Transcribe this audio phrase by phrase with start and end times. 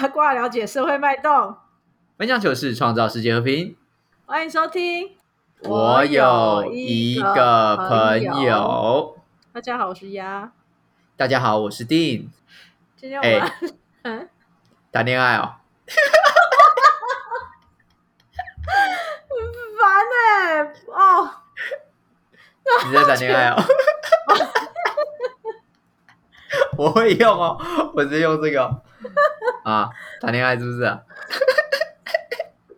[0.00, 1.54] 八卦了解社会脉动，
[2.16, 3.76] 分享糗事，创造世界和平。
[4.24, 5.10] 欢迎收听。
[5.64, 9.18] 我有一个朋友，
[9.52, 10.52] 大家好，我是鸭。
[11.18, 12.30] 大家好，我是丁。
[12.96, 13.52] 今天我们
[14.04, 14.26] 嗯
[14.90, 15.56] 谈恋爱哦，
[19.28, 19.84] 很 烦
[20.16, 20.62] 哎
[20.96, 21.30] 哦，
[22.86, 23.62] 你在谈恋爱哦？
[26.80, 27.58] 我会用哦，
[27.94, 28.82] 我直接用这个哦
[29.64, 30.98] 啊，谈恋爱是不是啊？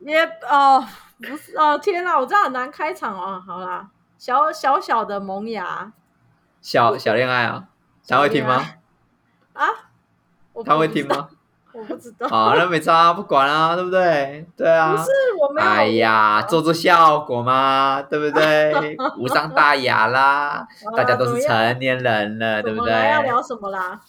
[0.01, 0.21] 也
[0.51, 0.85] 哦
[1.19, 3.41] 不是哦，天哪，我这样很难开场哦。
[3.47, 3.89] 好啦，
[4.19, 5.93] 小小小的萌芽
[6.61, 7.69] 小小恋爱啊，
[8.09, 8.61] 他会听吗？
[9.53, 9.69] 啊，
[10.65, 11.07] 他会听？
[11.07, 11.29] 吗？
[11.75, 14.47] 我不知道，啊，那没差，不管啊，对不对？
[14.57, 14.93] 对啊。
[14.93, 15.09] 不是
[15.41, 15.67] 我没有。
[15.67, 18.97] 哎呀，做做效果嘛，对不对？
[19.19, 22.93] 无伤大雅啦，大家都是成年人了，对不对？
[22.93, 24.01] 要聊什么啦？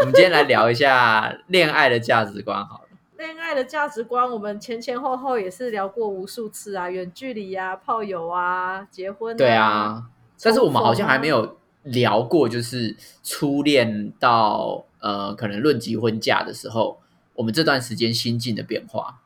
[0.00, 2.84] 我们今天来聊一下恋爱的价值观，好了。
[3.16, 10.02] 恋爱的价值观，我们前前后后也是聊过无数次啊，远距离啊，炮友啊，结婚、对啊，
[10.42, 11.42] 但是我们好像还没有。
[11.84, 17.00] 有聊过，就是初恋到呃，可能论及婚嫁的时候，
[17.34, 19.20] 我们这段时间心境的变化，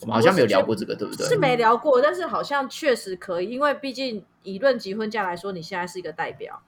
[0.00, 1.26] 我们好像没有聊过这个，对不对？
[1.28, 6.62] 是没聊过，但是好像确实可以，因为毕竟以论及婚嫁来说，你现在是一个代表。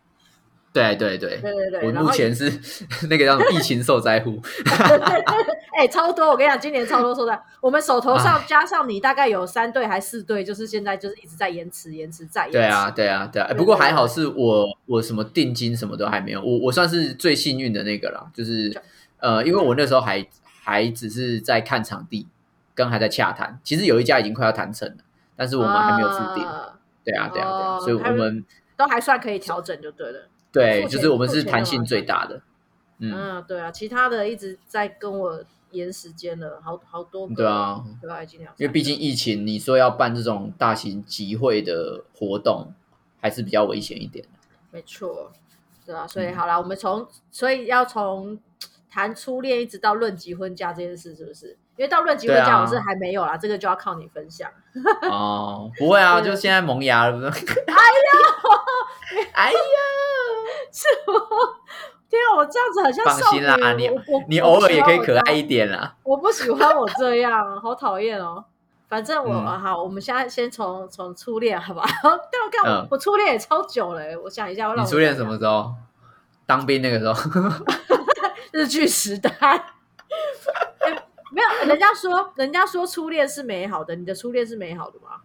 [0.73, 2.51] 对对对对对对我目前是
[3.09, 4.41] 那个叫什么疫情受灾户，
[5.77, 6.29] 哎、超多！
[6.29, 12.59] 我跟你讲，今年超多受灾我们手头啊上，加上你大概有三对还四对，就是现在就是一直在延迟、延迟再延迟。
[12.59, 13.49] 对啊，对啊，对啊。
[13.57, 18.75] 不过还好是我我什么定金什么都还没有，我我算是最幸运的那个啦，就是
[19.19, 20.25] 呃，因为我那时候还
[20.63, 22.27] 还只是在看场地，
[22.75, 24.97] 跟还在洽谈，其实有一家已经快要谈成了，
[25.37, 26.45] 但是我们还没有付定。
[26.45, 26.75] 啊
[27.05, 28.45] 对啊，对啊，对啊，哦所以我们
[28.77, 30.29] 都还算可以调整就对了。
[30.53, 32.43] 对，就是我们是弹性最大的。
[32.99, 37.35] 嗯，嗯，对啊，其他的一直在跟我延时间了，好好多个。
[37.35, 38.65] 对啊，对啊，已经两三个。
[38.65, 42.73] 因为毕竟疫情，你说要办这种大型集会的活动，
[43.21, 44.31] 还是比较危险一点的。
[44.71, 45.31] 没错，
[45.87, 48.39] 对啊，所以嗯好啦，我们从所以要从
[48.91, 51.57] 谈初恋一直到论及婚嫁这件事，是不是？
[51.79, 54.51] 因为到论及婚对啊嫁我是还没有啦，这个就要靠你分享。
[55.03, 57.27] 哦，不会啊， 就现在萌芽了，不是？
[59.33, 59.55] 哎呀，
[60.73, 61.15] 是吗？
[62.11, 63.89] 天啊，我这样子好像放心啦，你
[64.29, 65.95] 你偶尔也可以可爱一点啦。
[66.03, 68.45] 我不喜欢我这样，好讨厌哦。
[68.89, 71.87] 反正我、嗯好，我们现在先从从初恋好不好？
[72.03, 75.73] 但我看我、嗯我初恋也超久了欸，我想一下，我初恋什么时候？
[76.45, 77.15] 当兵那个时候？
[78.53, 79.31] 日剧时代。
[79.31, 79.63] 欸
[81.31, 85.21] 没有，人家说，人家说初恋是美好的，你的初恋是美好的吗？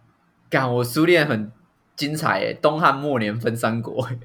[0.50, 1.50] 干，我初恋很
[1.96, 4.18] 精彩诶，东汉末年分三国欸。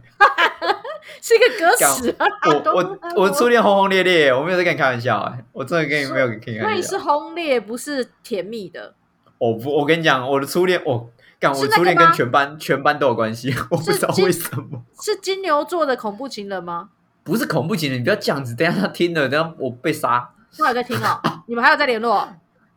[1.22, 2.26] 是一个歌词啊！
[2.46, 7.20] 我我我初恋轰轰烈烈，我没有在跟你开玩笑哎，我真的跟你没有跟你开所以是玩笑。
[7.20, 8.94] 轰烈，不是甜蜜的。
[9.38, 14.84] 我不，我跟你讲，我的初恋，我干，是那个我初恋跟吗全班全班都有关系， 我不知道金为什么。
[15.02, 16.90] 是金牛座的恐怖情人吗？
[17.24, 20.30] 不是恐怖情人，你不要这样子，等一下他听了，等一下我被杀。
[20.58, 22.28] 他有在听哦，你们还有在联络？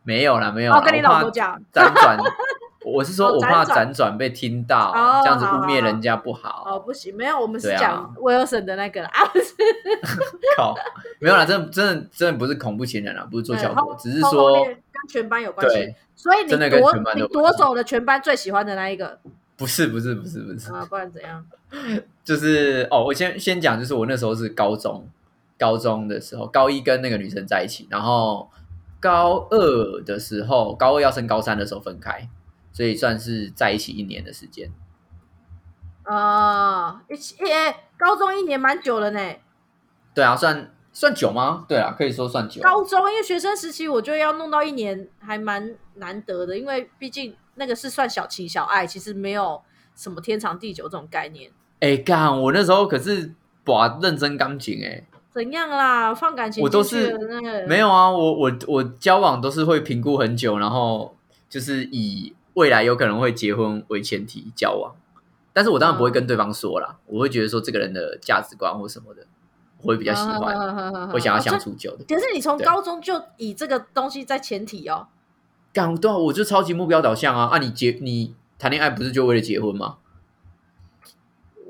[0.03, 2.17] 没有啦，没有啦，我跟你老婆讲，辗转，
[2.85, 4.91] 我是说我怕辗转被听到，
[5.23, 6.63] 这样子污蔑人家不好。
[6.65, 9.53] 哦，不行，没有，我们是讲威尔森的那个啊，不是
[10.57, 10.75] 靠，
[11.19, 19.17] 没有啦，真的真的真的不是恐怖情人啦，不是做效果，只是说跟全班有关系，，所以你真的跟夺全班你夺走了全班最喜欢的那一个
[19.55, 21.45] 不是不是不是不是，啊，不然怎样？
[22.25, 25.07] 就是哦，我先先讲，就是我那时候是高中，
[25.63, 28.49] 高中的时候，高一跟那个女生在一起，然后
[28.99, 32.27] 高二的时候，高二要升高三的时候分开，
[32.73, 34.69] 所以算是在一起一年的时间。
[36.03, 39.19] 啊，一起诶，高中一年蛮久了呢。
[40.13, 41.63] 对啊，算算久吗？
[41.69, 42.61] 对啊，可以说算久。
[42.61, 49.61] 高中因为学生时期，我觉得要弄到一年还蛮难得的，因为毕竟那个是算小情小爱，其实没有
[49.95, 51.49] 什么天长地久这种概念。
[51.79, 53.33] 哎，干，我那时候可是
[53.63, 56.13] 把认真钢琴哎，怎样啦？
[56.13, 57.17] 放感情我都是
[57.67, 61.15] 没有啊，我我我交往都是会评估很久，然后
[61.49, 64.93] 就是以未来有可能会结婚为前提交往，
[65.51, 69.25] 但是我当然不会跟对方说啦，我会觉得说这个人的价值观或什么的，
[69.81, 72.05] 我会比较喜欢，欢会想要相哦处久的。
[72.07, 75.07] 这可是你从高中就以这个东西在前提哦。
[75.73, 77.49] 干对啊，我就超级目标导向啊！
[77.51, 79.97] 啊，你结你谈恋爱不是就为了结婚吗？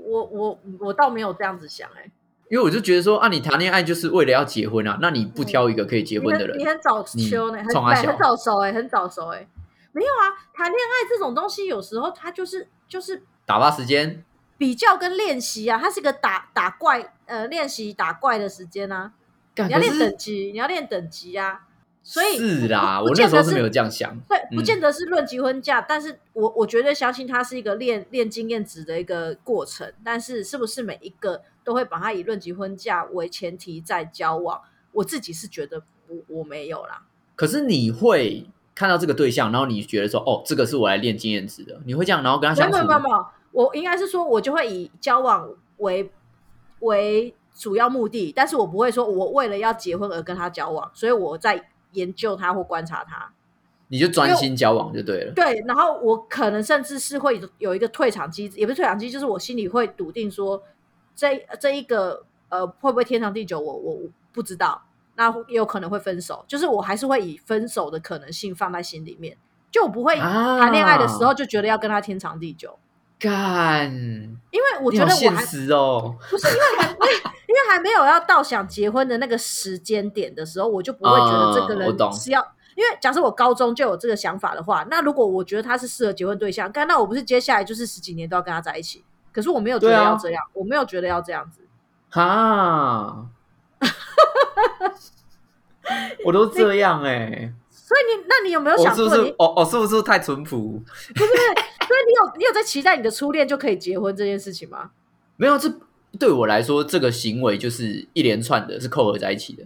[0.05, 2.11] 我我我倒没有这样子想哎、
[2.49, 9.47] 因为我就觉得说啊，你谈恋爱就是为了要结婚啊，那你不挑一个可以结婚的人很你，很早秋呢，你很早熟哎、很早熟哎、
[9.91, 14.23] 没有啊，谈恋爱这种东西有时候它就是就是打发时间。
[14.55, 19.11] 比较跟练习啊，它是个打打怪呃练习打怪的时间啊。
[19.55, 21.61] 你要练等级，你要练等级啊。
[22.05, 24.13] 所以是啦，我那时候是没有这样想。
[24.27, 29.91] 对，嗯不见得是论及婚嫁，但是我我绝对相信它是一个练练经验值的一个过程。
[30.03, 34.59] 但是是不是每一个都会把它以论及婚嫁为前提在交往？
[34.91, 37.03] 我自己是觉得我我没有啦。
[37.35, 38.45] 可是你会
[38.75, 46.11] 看到这个对象，然后你觉得说，哦，这个是我来练经验值的，你会这样，然后跟他相处没有没有没有，我应该是说，我就会以交往为
[46.81, 53.31] 为主要目的，但是我不会说我为了要结婚而跟他交往，所以我在研究他或观察他。
[53.89, 55.33] 你就专心交往就对了。
[55.33, 60.63] 对，然后我可能甚至是会有一个退场机制，也不是退场机制，就是我心里会笃定说，
[61.15, 64.81] 这这一个呃会不会天长地久，我我我不知道，
[65.15, 69.37] 那也有可能会分手，就是我还是会以分手的可能性放在心里面，
[69.69, 72.79] 就我不会啊谈恋爱的时候就觉得要跟他天长地久，
[73.19, 73.91] 干，
[74.49, 76.15] 因为我觉得我还现实哦。
[76.31, 77.07] 不是因为
[77.53, 82.41] 为还没有要到想结婚的那个时间点的时候，我就不会觉得这个人是要。
[82.75, 89.03] 因为假设我高中就有这个想法的话，那如果我觉得他是适合结婚对象，干那我不是接下来就是十几年都要跟他在一起？
[89.31, 91.61] 可是我没有觉得要这样，我没有觉得要这样子。
[92.09, 93.27] 哈，
[96.25, 99.27] 我都这样哎、所以你，那你有没有我是不想过你？
[99.27, 100.81] 是哦哦是不是太淳朴？
[101.13, 104.89] 不是所以你有你有在期待你的初恋就可以结婚这件事情吗？
[105.35, 105.71] 没有，这
[106.19, 109.63] 对我来说，这个行为就是一连串的，是扣合在一起的。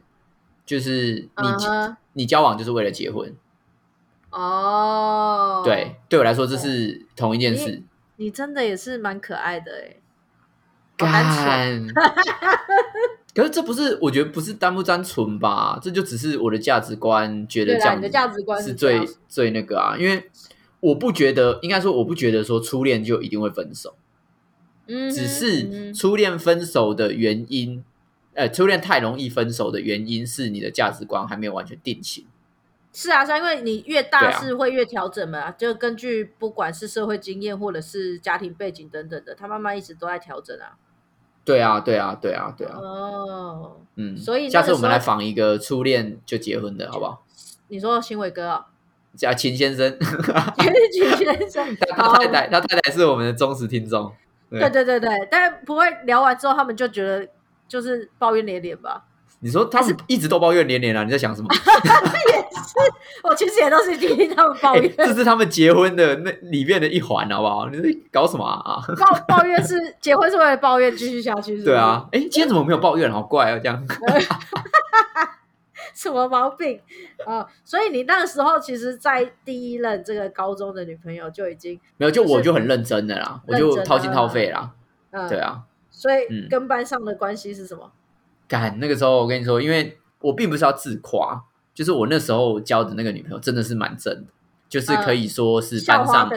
[0.65, 1.47] 就是你、
[2.11, 3.33] 你交往就是为了结婚，
[4.31, 7.81] 哦，对，对我来说这是同一件事。
[8.17, 9.95] 你真的也是蛮可爱的哎，
[10.97, 11.87] 好单
[13.33, 15.79] 可是这不是，我觉得不是单不单纯吧？
[15.81, 18.99] 这就只是我的价值观，觉得这样的价值观是最
[19.29, 20.29] 最那个啊，因为
[20.81, 23.95] 我不觉得，应该说我不觉得说初恋就一定会分手，
[24.87, 27.83] 嗯，只嗯是哼初恋分手的原因，
[28.33, 32.25] 呃，初恋太容易分手的原因是你的价值观还没有完全定型。
[32.93, 40.77] 是啊，是啊，因为你越大啊是会越调整嘛，就根据不管是社会经验或者是家庭背景等等的，他慢慢一直都在调整啊。
[41.45, 47.23] 对啊，对啊，对啊，对啊，哦，嗯，所以下次我们来访一个初恋就结婚的好不好？
[47.69, 48.65] 你说新伟哥啊，
[49.15, 49.89] 叫秦先生，
[50.91, 54.11] 秦先生，他太太，他太太是我们的忠实听众。
[54.49, 57.27] 对对对对对，但不会聊完之后，他们就觉得
[57.67, 59.03] 就是抱怨连连吧。
[59.39, 61.03] 你说他是一直都抱怨连连啊？
[61.03, 61.47] 你在想什么？
[61.53, 62.73] 也是
[63.23, 67.69] 我其实也都是听他们抱哎怨，这是他们结婚的那里面的一环，好不好？
[67.69, 68.81] 你在搞什么啊？
[68.97, 73.11] 抱抱怨是结婚是为了抱怨继续下去，是是对啊，哎，今天怎么没有抱怨？
[73.11, 73.85] 好怪啊，这样。
[75.95, 76.79] 什么毛病？
[77.25, 84.71] 啊、 所以你那个时候，其实，在第一任这个高中的女朋友就已经，没有，就就是我就很认真的啦，我就掏心啊掏肺啦。
[85.11, 86.47] 嗯，对，啊，所以嗯。
[86.49, 87.91] 跟班上的关系是什么？
[88.47, 91.43] 干那个时候，我跟你说，因为我并不是要自夸，
[91.73, 94.31] 就是我那时候交的那个女朋友真的是蛮正的，
[94.69, 96.29] 就是可以说是班上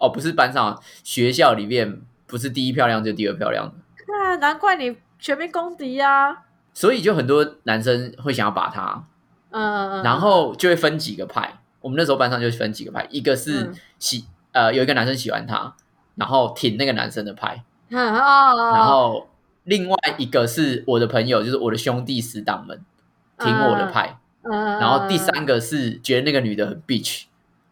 [0.00, 6.44] 哦，不是班上，学校里面不是第一漂亮就第二漂亮的，啊，难怪你全民公敌呀、
[6.78, 9.04] 所以就很多男生会想要把他，
[9.50, 11.58] 嗯然后就会分几个派。
[11.80, 13.74] 我们那时候班上就分几个派，一个是嗯。
[13.98, 15.74] 喜、呃有一个男生喜欢她，
[16.14, 19.28] 然后挺那个男生的派，嗯 哦，然后
[19.64, 22.80] 另外一个是我的朋友，就是我的兄弟死党们
[23.40, 27.24] 挺我的派，嗯，嗯，然后第三个是觉得那个女的很 bitch，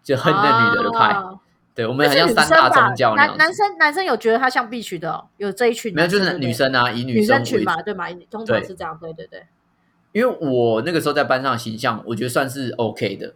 [0.03, 1.13] 就恨那女的的派。
[1.13, 1.39] 哦
[1.77, 3.37] 对，我们很像三大宗教那样。
[3.37, 9.45] 男男生男生有觉得他像必须的、哦，有这一群没有，就是女生啊，以女生群嘛，对嘛，通常对是这样，对对对。
[10.13, 13.35] 因为我那个时候在班上的形象，我觉得算是 OK 的，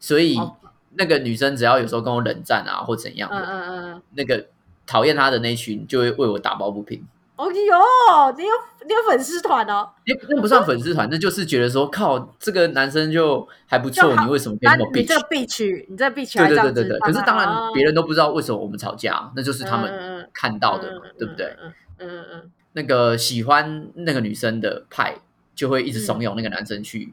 [0.00, 0.56] 所以哦
[0.94, 4.46] 那个女生只要有时候跟我冷战啊，或怎样嗯的，嗯嗯嗯，那个
[4.86, 7.06] 讨厌她的那一群就会为我打抱不平。
[7.36, 8.50] 哦哟，你有
[8.86, 15.20] 你有粉丝团哦，那那不算粉丝团，那就是觉得说，靠，这个男生就还不错，你为什么可以那那么你这 bitch？
[15.20, 16.98] 个必取，你这个必取对对对对对。
[17.00, 21.46] 可是当然，别人人都不知道为什么我们吵架，那就是他们们看到的嘛，对不对？？
[21.58, 25.14] 嗯嗯嗯嗯那个喜欢那个女生的派
[25.54, 27.12] 就会一直怂恿那个男生去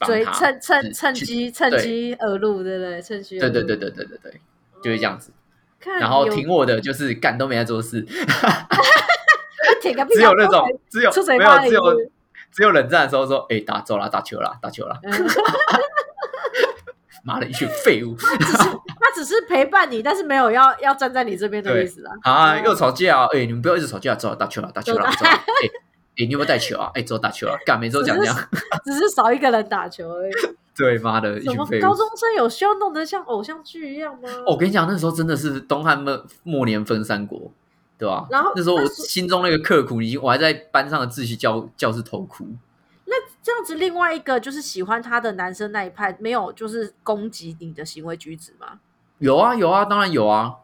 [0.00, 3.02] 追他，趁趁趁机趁机而入，对不对？
[3.02, 4.40] 趁机对对对对对对对，
[4.82, 5.30] 就会这样子。
[6.00, 8.04] 然后挺我的就是干都没在做事，
[9.80, 11.82] 只有那种只有没有只有
[12.50, 15.12] 只有冷战的时候说，哎，打走啦，打球啦，打球啦，嗯
[17.24, 22.14] 妈的一群废物 他只是陪伴你，但是没有要要站在你这边的意思啊。
[22.22, 22.56] 啊！
[22.56, 23.28] 哦又吵架啊！
[23.34, 25.30] 哎，你们不要一直吵架，走了，打球了，打球了，走啦！
[25.32, 26.90] 哎哎，你有没有带球啊？
[26.94, 27.58] 哎，走打球啦！
[27.66, 28.34] 干，每周讲这样，
[28.84, 30.32] 只是少一个人打球而已。
[30.74, 31.94] 对，妈的一群废物高。
[31.94, 34.28] 中生有需要弄得像偶像剧一样吗？
[34.46, 37.52] 哦我跟你讲，那时候真的是东汉末末年分三国，
[37.98, 38.26] 对吧？
[38.30, 42.46] 然后那时候我心中那个刻苦，已经我还在班上的秩序教教室偷哭。
[43.06, 48.78] 那这样子，另外一个就是喜欢他的男生那一派，没有就是攻击你的行为举止吗？
[49.18, 50.54] 有啊有啊，当然有啊。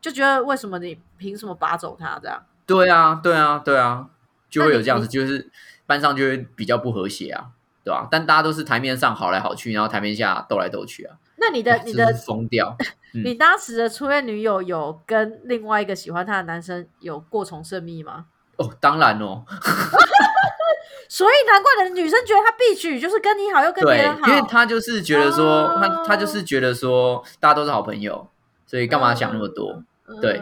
[0.00, 2.42] 就觉得为什么你凭什么拔走他这样？
[2.66, 4.08] 对啊对啊对啊，
[4.50, 5.50] 就会有这样子，就是
[5.86, 7.50] 班上就会比较不和谐啊，
[7.84, 11.16] 对吧、但大家都是台面上好来好去，然后台面下斗来斗去啊。
[11.42, 12.74] 那你的你的疯掉。
[13.14, 18.24] 嗯你当时的初恋女友有跟另外一个喜欢他的男生有过从甚密吗？
[18.56, 19.44] 哦，当然哦，
[21.10, 28.26] 所以难怪的女生觉得他必娶就是跟你好又跟别人，好，因为他就是觉得说，哦他他就是觉得说，大家都是好朋友，
[28.66, 29.82] 所以干嘛想那么多？
[30.22, 30.40] 对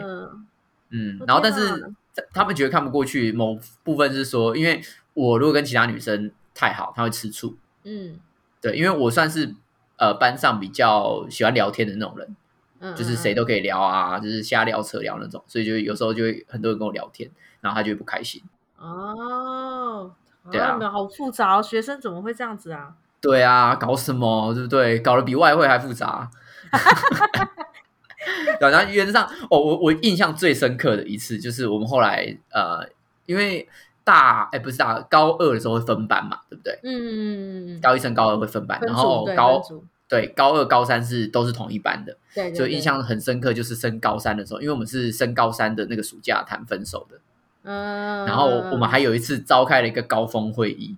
[0.91, 4.81] 嗯然后但是他他们觉得看不过去，某部分是说，因为
[5.13, 7.57] 我如果跟其他女生太好，他会吃醋。
[7.83, 8.17] 嗯
[8.61, 9.55] 对，因为我算是
[10.01, 12.35] 呃班上比较喜欢聊天的那种人，
[12.79, 17.29] 嗯，就是谁都都可以聊啊，就是瞎聊扯聊那种，所以就有时候就会很多人跟我聊天，
[17.61, 18.41] 然后他就会不开心。
[18.77, 20.11] 哦，
[20.51, 22.95] 对啊好复杂哦，学生怎么会这样子啊？
[23.21, 24.99] 对啊，搞什么，对不对？
[24.99, 26.31] 搞得比外汇还复杂。
[28.59, 32.89] 对，然后原则上，哦，我我印象最深刻的一次就是我们后来呃，
[33.27, 33.67] 因为
[34.03, 36.79] 大哎不是大高二的时候会分班嘛，对不对？
[36.83, 39.61] 嗯高一升高二会分班，分然后高
[40.07, 47.17] 对高二高三是都是同一班的，对，对对所以印象很深刻，就是升高三的时候，因为我们是升高三的那个暑假谈分手的，
[47.63, 50.97] 嗯，然后我们还有一次召开了一个高峰会议，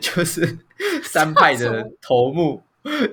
[0.00, 0.58] 就是
[1.04, 2.62] 三派的头目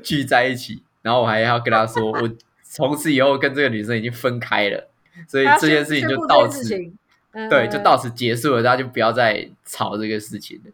[0.02, 2.30] 聚在一起，然后我还要跟他说， 我
[2.63, 4.88] 从此以后跟这个女生已经分开了，
[5.28, 6.63] 所以这件事情就到此
[7.34, 10.72] 嗯对，就到此结束了，大家就不要再吵这个事情了，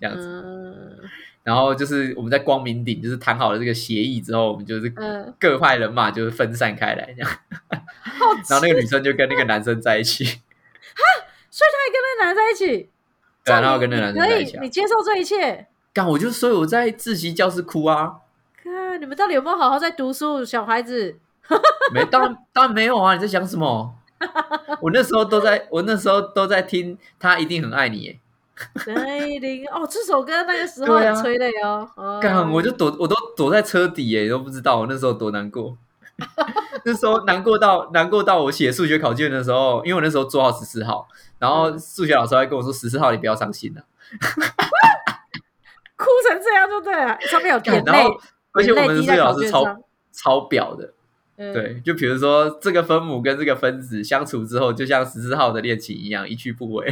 [0.00, 0.26] 这样子。
[0.44, 1.08] 嗯
[1.46, 7.30] 然后就是我们在光明顶，就是谈好了这个协议之后，我们就是嗯，各派人马就是分散开来这样，
[7.70, 10.24] 好然后那个女生就跟那个男生在一起，
[11.48, 12.88] 所以他还跟那个男的在一起，
[13.44, 14.68] 然后跟那个男生在一起啊你。
[14.68, 15.68] 接受这一切。
[15.92, 18.16] 干，我就所以我在自习教室哭啊，
[18.60, 21.16] 看你们到底有没有好好在读书，小孩子？
[21.94, 23.14] 没，当然当然没有啊！
[23.14, 23.94] 你在想什么？
[24.80, 28.18] 我那时候都在，我那时候都在听，他一定很爱你耶。
[28.86, 31.88] 雷凌哦，这首歌那个时候很催泪哦。
[31.94, 35.76] 哦干，我就躲，我都躲在车底耶，都不知道我那时候多难过。
[36.84, 41.06] 那时候难过到难过到我写数学考卷的时候，因为我那时候做好十四号，
[41.38, 43.84] 然后嗯数学老师还跟我说十四号你不要伤心了、
[45.94, 48.16] 哭成这样就对了，上面有眼然后泪，
[48.52, 49.76] 而且我们的数学老师超。
[50.18, 50.94] 超表的，
[51.38, 56.86] 嗯，对，就比如说这个分母跟这个分子相处之后，就像十四号的恋情一样一去不回。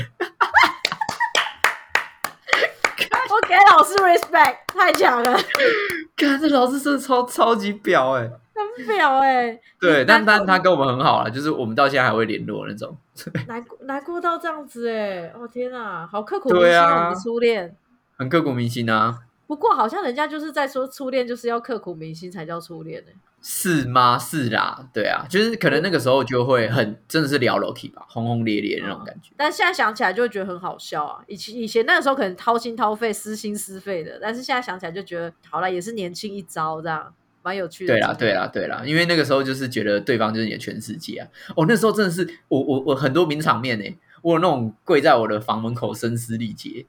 [3.30, 5.36] 我给老师 respect，太强了，
[6.16, 9.58] 看这老师真的超超级表哎、很表哎。
[9.80, 12.96] 对，但但他跟我们很好了，就是我们到现在还会联络那种。
[13.48, 17.74] 难过难过到这样子哎，哦天哪，好刻骨铭心对啊初恋。
[18.16, 23.12] 很刻骨铭心啊，不过好像人家就是在说初恋就是要刻骨铭心才叫初恋呢。
[23.46, 24.18] 是吗？
[24.18, 29.32] 是啦，对啊，就是可能那个时候就会很真的是聊 Loki 吧，轰轰烈烈那种感觉。
[29.36, 31.22] 但现在想起来就会觉得很好笑啊！
[31.26, 37.92] 以前以前那个时候可能掏心掏肺、撕心撕肺的，但是现在想起来就觉得好了，也是年轻一招，这样蛮有趣的。
[37.92, 41.28] 对啦，对啦，对啦，因为那个时候就是觉得对方就是你的全世界啊。
[41.54, 43.84] 哦，那时候真的是我我我很多名场面呢、
[44.22, 46.86] 我有那种跪在我的房门口声嘶力竭，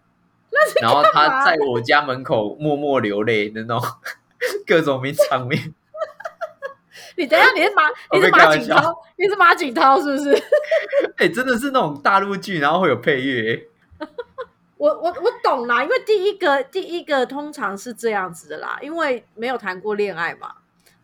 [0.82, 3.88] 然后他在我家门口默默流泪的那种
[4.66, 5.74] 各种名场面。
[7.18, 10.44] 你等一下，你是马， 你是马景涛，你是马景涛是不是？
[11.18, 13.68] 哎、真的是那种大陆剧，然后会有配乐、欸。
[14.78, 20.56] 我我我懂啦，因为第一个第一个通常是这样子的啦，因为没有谈过恋爱嘛，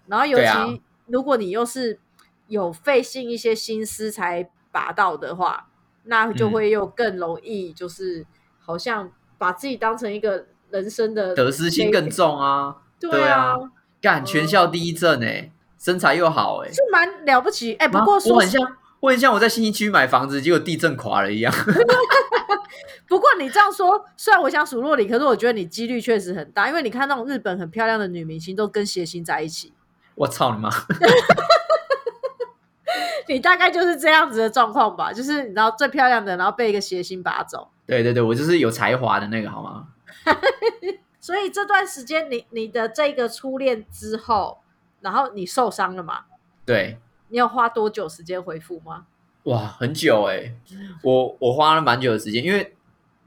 [0.07, 0.67] 然后尤其、啊
[1.07, 1.99] 如果你又是
[2.47, 5.67] 有费尽一些心思才拔到的话，
[6.03, 8.25] 那就嗯会又更容易就是
[8.59, 12.75] 好像把自己当成一个人生的得失心更重啊！
[12.99, 13.57] 对对啊啊，
[13.99, 17.73] 干全校第一正哎、身材又好哎、是蛮了不起。
[17.73, 18.61] 哎、不啊过说很像，
[18.99, 21.51] 我很像我在新一区买房子，结果地震垮了一样。
[23.09, 29.73] 不过你这样说，虽然我想数落你，可是我觉得你几率确实很大，因为你看那种日本很漂亮的女明星都跟谐星在一起，
[30.13, 30.69] 我操你妈！
[33.27, 35.11] 你大概就是这样子的状况吧？
[35.11, 37.69] 就是你知道最漂亮的，然后被一个谐星拔走。
[37.91, 39.89] 对对对，我就是有才华的那个，好吗？
[41.19, 44.59] 所以这段时间你你的这个初恋之后，
[45.01, 46.23] 然后你受伤了嘛？
[46.65, 49.07] 对，你有花多久时间恢复吗？
[49.43, 50.53] 哇，很久哎、
[51.03, 52.77] 我我花了蛮久的时间，因为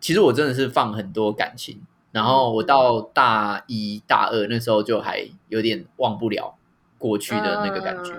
[0.00, 6.56] 其实我真的是放很多感情，然后我到大一大二那时候就还有点忘不了
[6.96, 8.14] 过去的那个感觉，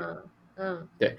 [0.58, 1.18] 嗯，对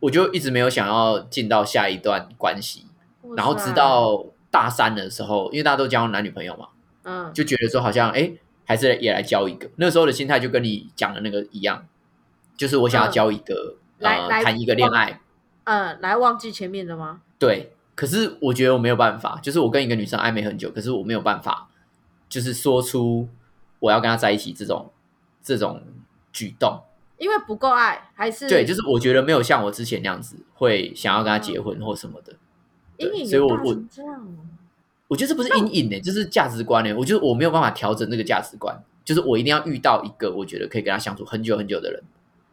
[0.00, 2.86] 我就一直没有想要进到下一段关系，
[3.22, 4.24] 嗯然后直到
[4.54, 6.68] 大三的时候，因为大家都交男女朋友嘛，
[7.02, 8.30] 嗯，就觉得说好像哎，
[8.64, 9.68] 还是也来交一个。
[9.74, 11.84] 那时候的心态就跟你讲的那个一样，
[12.56, 15.20] 就是我想要交一个，呃，来来谈一个恋爱。
[15.64, 17.22] 嗯，来忘记前面的吗？
[17.36, 21.68] 对，可是我觉得我没有办法，就是我跟一个女生暧昧很久，可是我没有办法，
[22.28, 23.28] 就是说出
[23.80, 24.92] 我要跟她在一起这种
[25.42, 25.82] 这种
[26.32, 26.80] 举动。
[27.18, 32.34] 因为不够爱，还是对，就是我觉得没有像我之前那样子会想要跟她结婚或什么的。
[32.98, 33.76] 阴影所以我我。
[35.06, 38.74] 我觉得这不是阴影呢、就是价值观呢、我觉得我没有办法调整这个价值观，
[39.04, 42.02] 就是我一定要遇到一个我觉得可以跟他相处很久很久的人，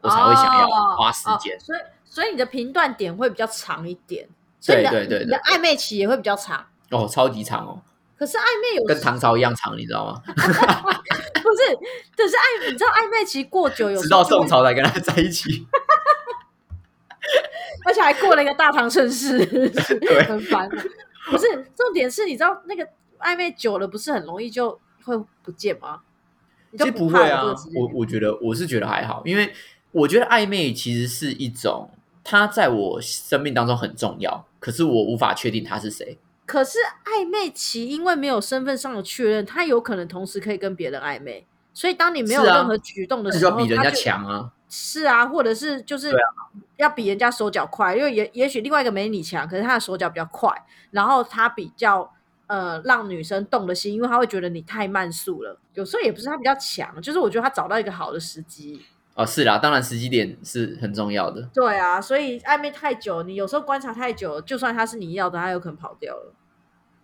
[0.02, 1.60] 我才会想要花时间哦。
[1.60, 4.28] 所以，所以你的评断点会比较长一点，
[4.64, 6.66] 对对对你的暧昧期也会比较长。
[6.90, 7.82] 哦，超级长哦，
[8.18, 10.22] 可是暧昧有跟唐朝一样长，你知道吗？
[10.28, 11.76] 不是，
[12.16, 15.66] 可是暧，你知道暧昧期过久，有直到宋，朝才跟他在一起。
[17.86, 19.46] 而且还过了一个大唐盛世，
[20.00, 20.70] 对很烦。
[21.30, 21.46] 不是，
[21.76, 22.88] 重点是你知道那个
[23.20, 26.02] 暧昧久了，不是很容易就会不见吗？
[26.78, 27.44] 其实不怕会啊
[27.76, 29.54] 我我觉得我是觉得还好，因为
[29.92, 31.90] 我觉得暧昧其实是一种，
[32.24, 36.18] 它在我生命当中很重要，可是我无法确定他是谁。
[36.46, 44.52] 可是暧昧期因为没有身份上的确认，他有可能同时可以跟别人暧昧，所以当你没有任何举动的时候，要比人家强啊！
[44.74, 46.10] 是啊，或者是就是
[46.78, 50.50] 要比人家手脚快，因为也也许另外一个没你强，可是他的手脚比较快，
[50.92, 52.10] 然后他比较
[52.48, 55.60] 呃让女生动了心，因为他会觉得你太慢速了。
[55.74, 58.82] 有时候也不是他比较强，就是我觉得他找到一个好的时机。
[59.14, 61.42] 哦，是啦，当然时机点是很重要的。
[61.54, 66.34] 对啊，所以暧昧太久，你有时候观察太久，就算他是你要的，他有可能跑掉了。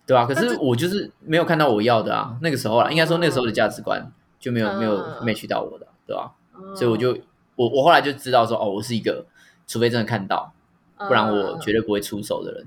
[0.05, 4.09] 对啊，可是是我就是没有看到我要的啊，那个时候啦，应该说那个时候的价值观
[4.39, 7.15] 就没有、没有嗯 match 到我的，对吧、嗯所以我就
[7.57, 9.25] 我我后来就知道说，哦，我是一个，
[9.67, 10.53] 除非真的看到，
[10.97, 12.65] 不然我嗯绝对不会出手的人。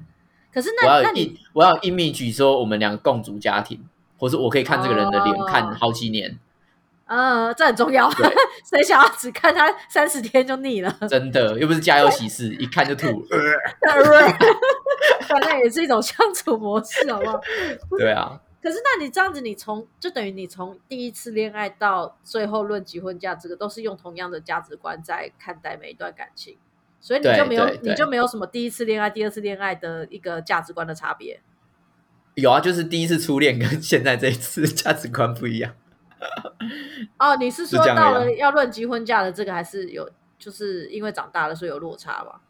[0.52, 3.82] 可是我要有那那你我要有一密举说我们两个共组家庭，
[4.18, 6.38] 或是我可以看这个人的脸、哦看好几年，
[7.06, 8.28] 嗯，这很重要对。
[8.68, 10.94] 谁想要只看他三十天就腻了？
[11.08, 13.24] 真的又不是家有喜事，一看就吐。
[15.28, 17.40] 反正也是一种相处模式，好不好？
[17.96, 26.58] 对啊，可是那你这样子，你从就等于你从第一次恋爱到最后论及婚嫁，这个都是用同样的价值观在看待每一段感情，
[27.00, 31.40] 所以你就没有你就没有什么第一次恋爱、第二次恋爱的一个价值观的差别。
[32.34, 35.74] 有啊，就是第一次初恋跟现在这一次价值观不一样。
[37.18, 42.42] 哦，你是说到了要论及婚嫁的这个，还是有就是因为长大了所以有落差吧？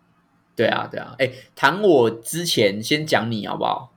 [0.57, 3.90] 对啊，对啊，哎，谈我之前先讲你好不好？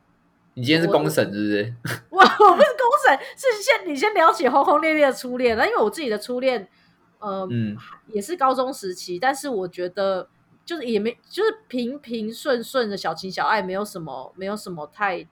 [0.55, 1.73] 你今天是我公审是不是？
[2.09, 6.67] 我我不是公审，是先你先了解轰轰烈烈的初恋，那因为我自己的初恋，
[7.19, 7.75] 呃，嗯，
[8.07, 10.27] 也是高中时期，但是我觉得
[10.63, 15.27] 就是也没就是平平顺顺的小情小爱，没有什么没有什么太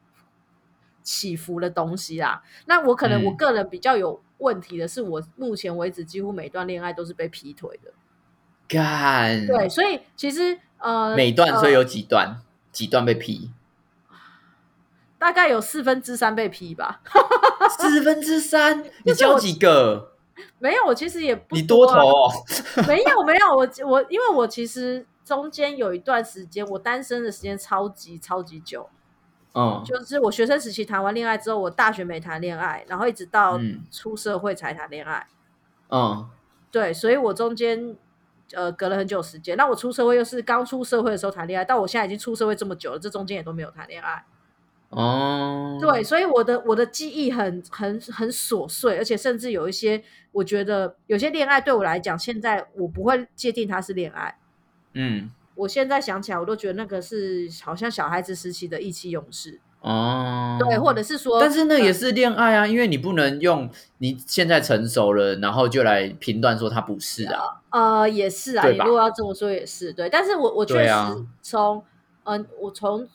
[1.03, 2.41] 起伏的东西啦。
[2.65, 7.91] 那我可能嗯我个人比较有问题的是，我目前为止几乎每段恋爱都是被劈腿的。
[8.67, 13.51] 干，对，所以其实呃，每段所以呃有几段，几段被批，
[15.21, 16.99] 大概有四分之三被批吧。
[17.77, 20.13] 四分之三， 你交几个？
[20.57, 22.31] 没有，我其实也不你多啊头哦，
[22.89, 28.89] 没有没有，我我因为我其实中间有一段时间，我单身的时间超级超级久，
[29.53, 35.27] 嗯，就是我学生时期谈完恋爱之后，我大学没谈恋爱，然后一直到嗯出社会才谈恋爱。
[35.89, 36.27] 嗯，
[36.71, 37.95] 对，所以我中间
[38.53, 39.55] 呃隔了很久时间。
[39.55, 44.25] 那我出社会又是刚出社会的时候谈恋爱，到我现在已经出社会这么久了，这中间也都没有谈恋爱。
[44.91, 54.37] 哦，对，所以我的我的记忆很很很琐碎，而且甚至有一些，我觉得有些恋爱对我来讲，现在我不会界定它是恋爱。
[54.93, 67.61] 嗯，我现在想起来，我都觉得那个是好像小孩子时期的意气用事，哦，对，或者是说，但是那也呃是恋爱啊，因为你不能用你现在成熟了，然后就来评断说他不是啊。
[67.69, 70.93] 呃，也是啊，你如果要这么说也是对，但是我我确实
[71.41, 71.81] 从
[72.23, 73.07] 嗯、我从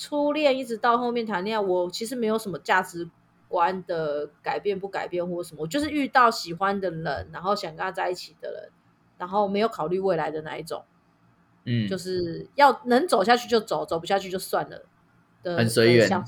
[0.00, 3.06] 初恋一直到后面谈恋爱，我其实没有什么价值
[3.48, 8.70] 观的改变不改变或什么，我就是遇到喜欢的人，然后想跟他在一起的人，
[9.18, 10.82] 然后没有考虑未来的那一种，
[11.66, 14.86] 嗯，就是要能走下去就走，走不下去就算了
[15.42, 16.24] 的，很随缘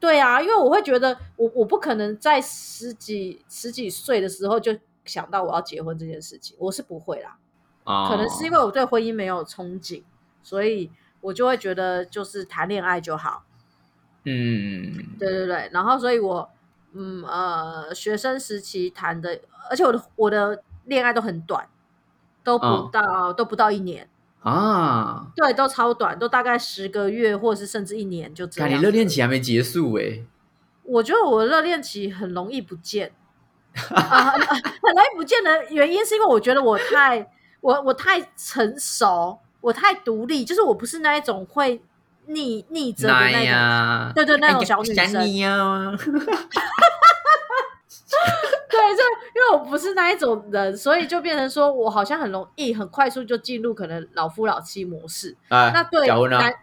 [0.00, 7.38] 对啊，因为我会觉得我我不可能在十几十几岁的时候就想到我要结婚这件事情，我是不会啦。
[7.84, 10.02] 哦可能是因为我对婚姻没有憧憬，
[10.42, 10.90] 所以
[11.24, 13.44] 我就会觉得就是谈恋爱就好。
[14.24, 16.50] 嗯，对对对，然后所以我
[16.92, 21.66] 嗯呃学生时期谈的，而且我的我的恋爱都很短，
[22.42, 24.08] 都不嗯到、都不到一年，
[24.42, 28.70] 啊，对，都超短，都大概十个月或者是甚至一年就这样。
[28.70, 30.22] 你热恋期还没结束哎，
[30.82, 33.12] 我觉得我的热恋期很容易不见，
[33.94, 41.80] 啊、很很容易不见的原因是因为我觉得我太我我太成熟，我太独立，就是我不是那一种会
[42.26, 46.06] 逆逆着的那那种，呀，对对那种小女生，想你啊， 对，
[48.94, 49.02] 就
[49.34, 55.34] 因为我不是那一种人，所以就变成说我好像很容易很快速就进入可能老夫老妻模式。
[55.48, 56.54] 哎，那对男，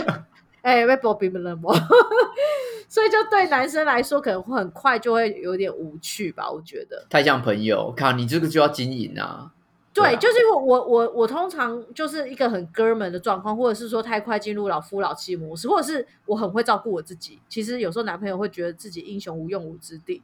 [0.60, 1.70] 哎，被波比们了吗？
[2.88, 7.06] 所以就对男生来说，可能会很快就会有点无趣吧，我觉得。
[7.08, 9.50] 太像朋友，靠你这个就要经营啊。
[9.94, 17.38] 对，啊就是因为我我我通常就是一个很哥们的状况，或者是说太快进入老夫老妻模式，或者是我很会照顾我自己。
[17.48, 20.20] 其实有时候男朋友会觉得自己英雄无用武之地。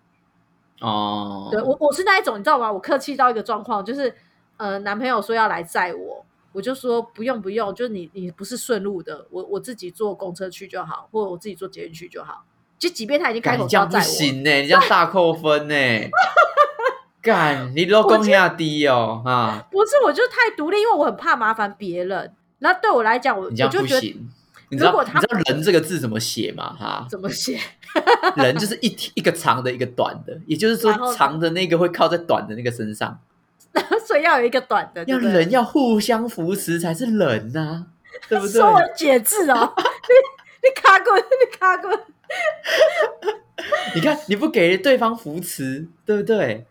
[0.81, 2.73] 哦，对我我是那一种，你知道吗？
[2.73, 4.13] 我客气到一个状况，就是
[4.57, 12.45] 呃，男朋友说要来载我，我就说不用不用，就是你你不是顺路的，我我自己坐公车去就好，或者我自己坐捷运去就好。
[12.79, 15.75] 就即便他已经开口说要载我，行呢，你这样大扣分呢。
[17.23, 19.67] 干，你老公下低哦啊！
[19.71, 22.33] 不是，我就太独立，因为我很怕麻烦别人。
[22.59, 24.31] 然后对我来讲，我就觉得不行。
[24.71, 26.77] 你知道如果他你知道“人”这个字怎么写吗？
[26.79, 27.59] 哈，怎么写？
[28.37, 33.19] 人就是一一个长的，一个短的，也就是说长的那个会靠在短的那个身上。
[34.07, 37.87] 所以要有一个短的，要人要互相扶持才是人呐、
[38.29, 38.73] 对不对说？
[38.73, 42.01] 我解字哦， 你你卡滚，你卡滚。
[43.95, 46.67] 你看，你不给对方扶持，对不对？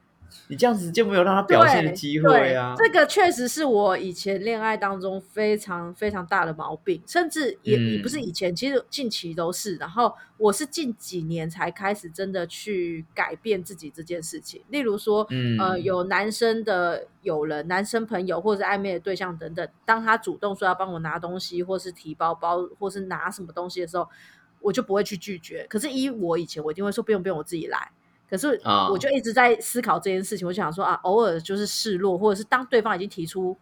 [0.47, 2.75] 你这样子就没有让他表现的机会啊。
[2.77, 9.75] 这个确实是我以前恋爱当中非常非常大的毛病，甚至也、嗯也不是以前，其实近期都是。
[9.75, 14.61] 然后我是近几年才开始真的去改变自己这件事情。
[14.69, 24.07] 例如说，嗯呃，有男生的友人、男生朋友或者是暧昧的对象等等，当他主动说要帮我拿东西，或是提包包，或是拿什么东西的时候，
[24.61, 25.65] 我就不会去拒绝。
[25.69, 27.91] 可是，以我以前，我一定会说不用不用，我自己来。
[28.29, 33.57] 可是啊我就一直在思考这件事情，我就想说啊，偶尔就是示弱，或者是当对方已经提出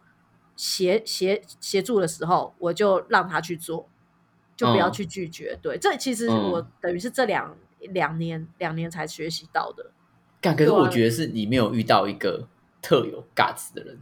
[0.56, 3.88] 协协协助的时候，我就让他去做，
[4.56, 5.58] 就不要嗯去拒绝。
[5.62, 7.56] 对，这其实嗯我等于是这两
[7.92, 9.90] 两年两年才学习到的。
[10.40, 12.46] 干，可是我觉得是你没有遇到一个
[12.82, 13.98] 特有 guts 的人，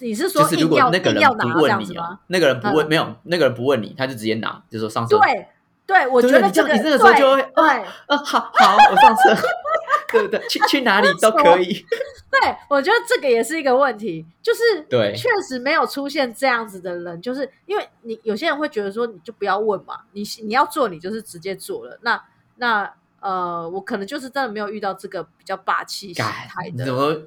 [0.00, 5.18] 你是说就是如果那个人不问你哦样子吗？，那个人不问，嗯没有那个人不问你，他就直接拿，就说上车。
[5.18, 5.48] 对
[5.86, 7.68] 对，我对觉得这样你这个时候就会对
[8.06, 9.34] 啊，好好，我上车。
[10.12, 10.40] 对不对？
[10.48, 11.84] 去去哪里都可以。
[12.30, 21.98] 对，我觉得这个也是一个问题，就是对确实没有出现这样子的人，就是因为你有些人会觉得说，你就不要问嘛，你你要做，你就是直接做了。
[22.02, 22.22] 那
[22.56, 22.88] 那
[23.20, 26.84] 呃，我可能就是真的没有遇到这个比较霸气形干态的。
[26.84, 27.22] 怎么？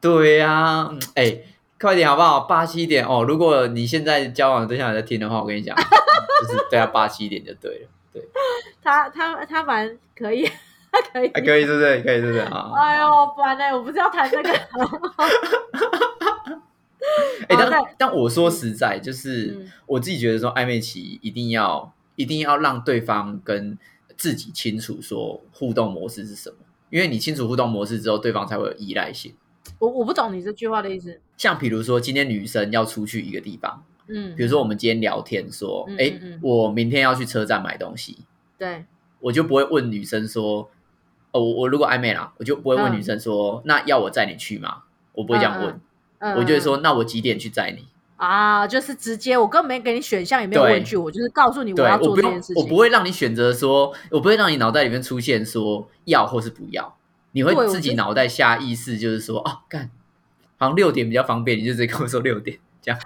[0.00, 1.38] 对呀、嗯哎、
[1.80, 2.40] 快点好不好？
[2.40, 3.22] 霸气一点哦！
[3.24, 7.88] 如果你现在交往的对象有在听的话，我跟你讲， 就是对他霸气一点就对了。
[8.12, 8.22] 对，
[8.82, 10.48] 他他他蛮可以，
[10.90, 11.30] 他可以。
[11.34, 12.02] 还可以，对不对？
[12.02, 12.70] 可以，对不对 啊？
[12.76, 14.50] 哎呦，烦哎、我不是要谈这个。
[17.48, 23.78] 哎、好但但我说实在，就是、嗯我自己觉得说，暧昧期一定要一定要让对方跟
[24.16, 26.56] 自己清楚说互动模式是什么，
[26.90, 29.32] 因为你清楚互动模式之后，对方才会有依赖性。
[29.78, 31.20] 我我不懂你这句话的意思。
[31.36, 38.18] 像比如说，今天女生要出去一个地方，嗯，比如说我们今天聊天说，哎、嗯嗯嗯我明天要去车站买东西，
[38.58, 38.84] 对，
[39.20, 40.70] 我就不会问女生说，
[41.32, 44.84] 哦，我我如果暧昧啦，我就不会问嗯女生说，那要我载你去吗？
[45.12, 45.80] 我不会这样问，
[46.18, 47.86] 嗯我就会说，那我几点去载你？
[48.16, 52.62] 啊，就是直接，我根本没给你选项，也没有问句，我就是告诉你我，要做这件事，情。
[52.62, 56.96] 我不会让你选择说，我不会让你脑袋里面出现说要或是不要，
[57.36, 59.90] 你会自己脑袋下意识就是说，哦，干，
[60.56, 62.98] 好像六点比较方便，你就直接跟我说六点这样。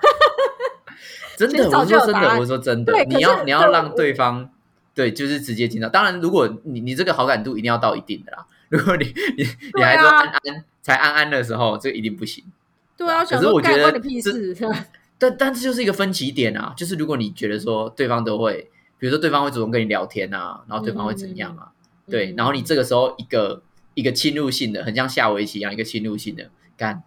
[1.36, 4.48] 真的，其实早我说真的，我说真的你要你要让对方
[4.94, 5.88] 对，就是直接听到。
[5.88, 12.44] 当然，如果你你这个好感度一定要到一定的啦，如果你你你还说安安才安安的时候，这个一定不行。
[12.96, 14.00] 对啊，可是我觉得。
[15.18, 21.72] 但但这就是一个分歧点啊，就是如果你觉得说对方都会，比如说对方会主动跟你聊天啊，然后对方会怎样啊，
[22.08, 23.62] 对，嗯然后你这个时候一个
[24.00, 27.02] 一个侵入性的，很像下围棋一样，一个侵入性的，干，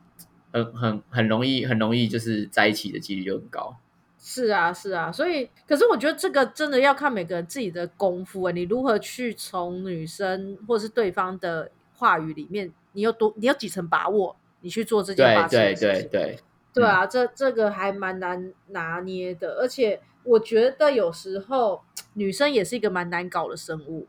[0.52, 3.76] 很很很容易很容易就是在一起的几率就很高。
[4.20, 16.40] 是啊，是啊，所以，可是我觉得这个真的要看每个人自己的功夫啊，你如何去从女生或是对方的话语里面，你有多，你有几层把握，你去做这件事情对对，
[16.74, 21.82] 对啊，这这个还蛮难拿捏的，而且我觉得有时候
[22.14, 24.08] 女生也是一个蛮难搞的生物。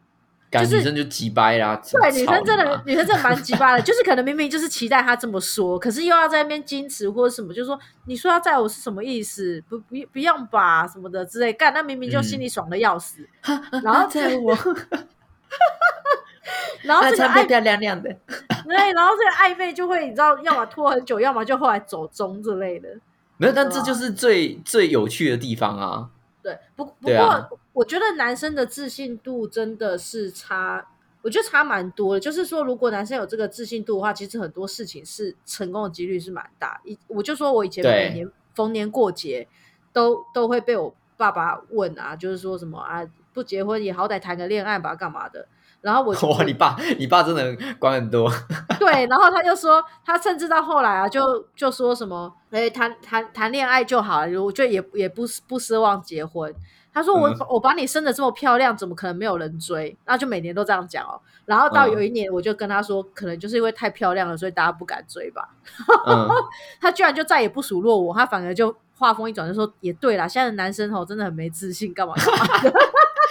[0.62, 9.62] 就是女生就急掰啦，对，女生真的，女生真的蛮鸡掰的，就是可能明明就是期待他这么说，可是又要在那边矜持或者什么，就是说你说要载我是什么意思？
[9.68, 13.26] 不不不用吧，什么的之类，干那明明就心里爽的要死，
[13.82, 14.56] 然后在我
[16.82, 18.10] 然后这个暧穿漂漂亮亮的，
[18.66, 22.88] 对，然后这个暧昧就会你知道，要么拖很久，要么就后来走中之类的。
[23.36, 26.10] 没有，但这就是最最有趣的地方啊。
[26.42, 30.86] 对，不不过我觉得男生的自信度真的是差，
[31.22, 32.20] 我觉得差蛮多的。
[32.20, 36.80] 就是说，如果男生有这个自信度的话，其实很多事情是成功的几率是蛮大。
[36.84, 39.46] 以我就说我以前每年逢年过节
[39.92, 45.46] 都都会被我爸爸问啊，就是说什么啊，不结婚也好歹谈个恋爱吧，干嘛的？
[45.80, 48.30] 然后我就哇，你爸你爸真的管很多，
[48.78, 51.20] 对，然后他就说，他甚至到后来啊，就
[51.54, 56.54] 就说什么，哎，谈谈谈恋爱就好了，我觉得也也不不奢望结婚。
[56.94, 59.94] 他说我、嗯我把你生的这么漂亮，怎么可能没有人追？
[60.06, 61.20] 那就每年都这样讲哦。
[61.44, 65.50] 然后到嗯有一年，我就跟他说，可能就是因为太漂亮了，所以大家不敢追吧。
[66.06, 66.28] 嗯，
[66.80, 72.72] 他居然就再也不数落我，他反而就话锋一转，就说也对啦，现在的男生吼真的很没自信，干嘛干嘛的。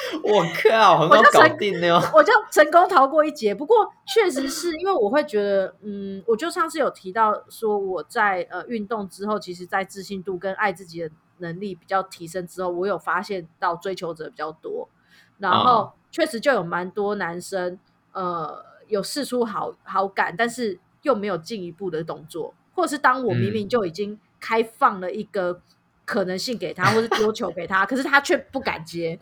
[0.23, 2.01] 我靠，很好搞定的哦。
[2.13, 3.53] 我就成功逃过一劫。
[3.53, 14.89] 不过确实是因为我会觉得，嗯，我就上次有提到说我在呃运动之后，其实在自信度跟爱自己的能力比较提升之后，我有发现到追求者比较多，
[15.37, 17.79] 然后哦确实就有蛮多男生
[18.11, 25.61] 呃有试出好好感，但是又没有进一步的动作，或者是当我明明就已经开放了一个
[26.05, 29.19] 可能性给他，或是丢球给他，可是他却不敢接。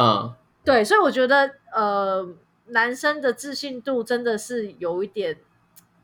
[0.00, 0.32] 嗯，
[0.64, 2.24] 对，所以我觉得呃，
[2.66, 5.36] 男生的自信度真的是有一点，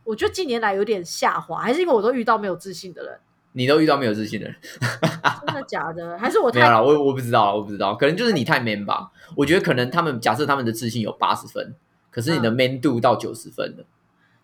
[0.02, 3.18] 我觉得近年来有点下滑，还是因为我都遇到没有自信的人，
[3.52, 4.56] 你都遇到没有自信的人？
[5.46, 6.18] 真的假的？
[6.18, 9.12] 还是我太没有啦，我我不知道，我不知道，可能就是你太 man 吧。
[9.36, 11.76] 我觉得可能他们假设他们的自信有八十分，
[12.10, 13.84] 可是你的嗯 man 度到九十分了。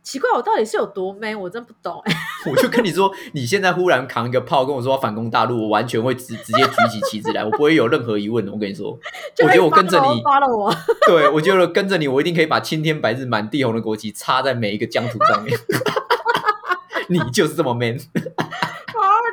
[0.03, 0.31] 奇怪？
[0.33, 1.39] 我到底是有多 man？
[1.39, 2.15] 我真不懂、欸。
[2.51, 8.51] 我就跟你说，你现在忽然扛一个炮跟我说要反攻大陆，我完全会直直接举起旗帜来，我不会有任何疑问的。
[8.53, 10.75] 我跟你说，我觉得我跟着你，发了我，
[11.07, 15.59] 对我觉得跟着你，我一定可以把青天白日满地红的国旗插在每一个疆土上面。
[17.09, 17.99] 你就是这么 man，啊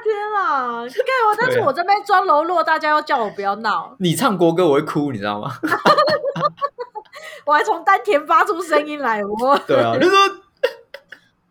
[0.03, 0.83] 天啊！
[0.83, 5.51] 你看我，但是我这边装柔弱，大家要叫我不要闹，你唱国歌我会哭，你知道吗？
[7.45, 10.17] 我还从丹田发出声音来，我对啊，就说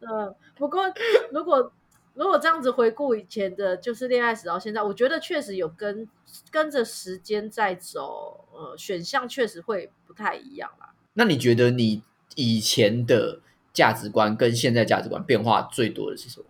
[0.09, 0.93] 嗯，不过
[1.33, 1.73] 如果
[2.15, 6.09] 如果这样子回顾以前的，就是恋爱史到现在，我觉得确实有跟
[6.51, 10.95] 跟着时间在走，呃，选项确实会不太一样啦。
[11.15, 12.03] 那你觉得你
[12.35, 13.41] 以前的
[13.73, 16.47] 价值观跟现在价值观变化最多的是什么？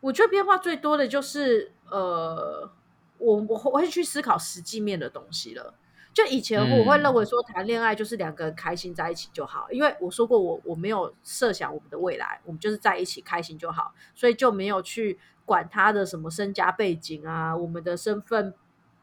[0.00, 2.70] 我觉得变化最多的就是，呃，
[3.18, 5.74] 我我会去思考实际面的东西了。
[6.14, 18.54] 就以前我会认为说谈恋爱就是两个人开心在一起就好，因为我说过我我没有设想我们的未来，我们就是在一起开心就好，所以就没有去管他的什么身家背景啊，我们的身份、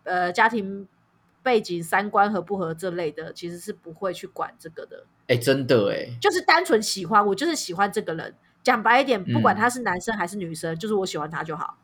[0.04, 0.88] 呃家庭
[1.42, 8.36] 背景、三观合不合这类的，其实是不会去管这个的，哎，真的哎，就是单纯喜欢，我就是喜欢这个人。
[8.62, 11.78] 讲白一点，不管嗯他是男生还是女生，就是我喜欢他就好。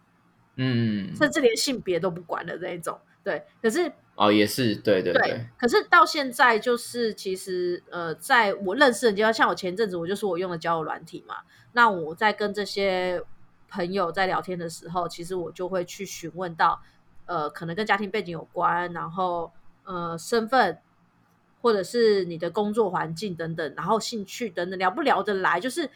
[0.57, 2.99] 嗯，甚至连性别都不管的那一种。
[3.23, 11.37] 对，可是哦，也是，对对对，可是到现在就是其实呃，在我认识的阶段，像我前阵子我就说我用了交友软体嘛，
[11.73, 13.21] 那我在跟这些
[13.69, 16.81] 朋友在聊天的时候，其实我就会去询问到
[17.25, 19.51] 呃，可能跟家庭背景有关，然后
[19.83, 20.79] 呃身份。
[21.61, 25.89] 或者是你的工作环境等等，然后兴趣等等，聊不聊得来，就是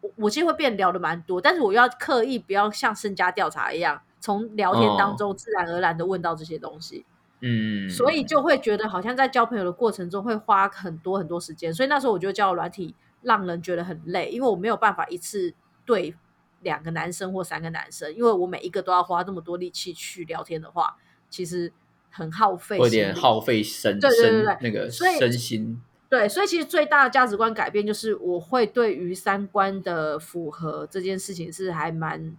[0.00, 7.06] 我我其实会变聊的蛮多，但是我要刻意不要像身家调查一样，从聊天当中自然而然的问到这些东西。
[7.42, 15.52] 嗯，所以就会觉得好像在交朋友的过程中会花很多很多时间，所以那时候我觉得交友软体让人觉得很累，因为我没有办法一次
[15.84, 16.14] 对
[16.60, 20.96] 两个男生或三个男生，因为我每一个都要花那么多力气去聊天的话，
[21.28, 21.72] 其实
[22.10, 32.36] 很耗费会有，点耗费身对对对对那个身心，对，所以其实最大的价值观改变就是我会对于三观的符合这件事情是还蛮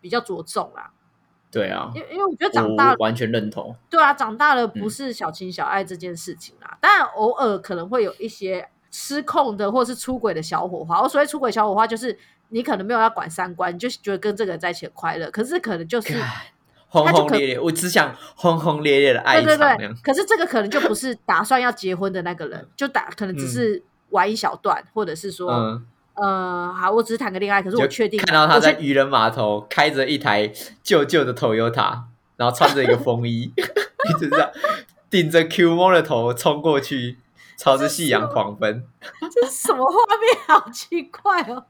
[0.00, 0.92] 比较着重啦，
[1.50, 4.90] 对啊，因因为我觉得我长大我完全认同，对啊，长大了不嗯。
[4.90, 11.00] 是小情小爱这件事情啊，当然偶尔可能会有一些失控的或是出轨的小火花。
[11.02, 12.18] 我所谓出轨小火花，就是
[12.50, 16.18] 你可能没有要管三观，你就觉得跟这个人在一起很快乐，可是可能就是
[16.88, 25.86] 轰轰烈烈，我只想轰轰烈烈的爱一场对对对，，可是这个可能就不是打算要结婚的那个人，就打可能只是玩一小段，或者是说，嗯，
[26.20, 30.52] 呃，好，我只是谈个恋爱，可是我确定看到他在渔人码头开着一台
[30.82, 32.02] 旧旧的 Toyota，
[32.36, 34.50] 然后穿着一个风衣， 一直这样
[35.08, 37.18] 顶着 Q 猫的头冲过去，
[37.56, 38.84] 朝着夕阳狂奔。
[39.32, 40.36] 这是什么画面？
[40.60, 41.64] 好奇怪哦。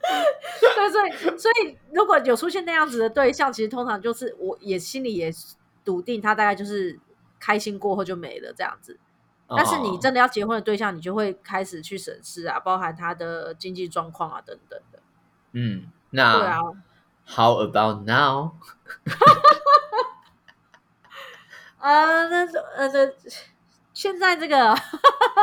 [0.00, 5.30] 对，所以所以如果有出现那样子的对象，其实通常就是我也心里也
[5.84, 6.98] 笃定他大概就是
[7.38, 8.98] 开心过后就没了这样子。
[9.56, 14.98] 但是你哦真的要结婚的对象，你就会开始去审视啊，包含他的经济状况啊等等的。
[15.52, 16.60] 嗯，那对那啊
[17.26, 18.52] ，How about now？
[21.78, 23.12] 啊， 那呃那
[23.92, 24.74] 现在这个，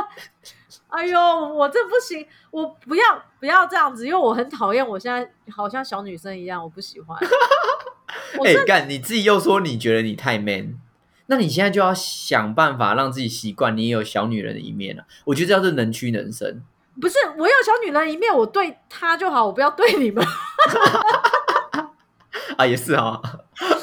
[0.89, 1.19] 哎呦，
[1.53, 7.19] 我这不行，我不要不要这样子，因为我很讨厌我现在好像小女生一样，我不喜欢。
[8.39, 10.79] 我哎是，干、你自己又说你觉得你太 man，
[11.27, 15.05] 那你现在就要想办法让自己习惯你也有小女人的一面啊。
[15.25, 16.63] 我觉得这要是能屈能伸。
[16.99, 20.25] 不是我有小女人一面，我对她就好，我不要对你们。
[22.57, 23.21] 啊，也是 啊。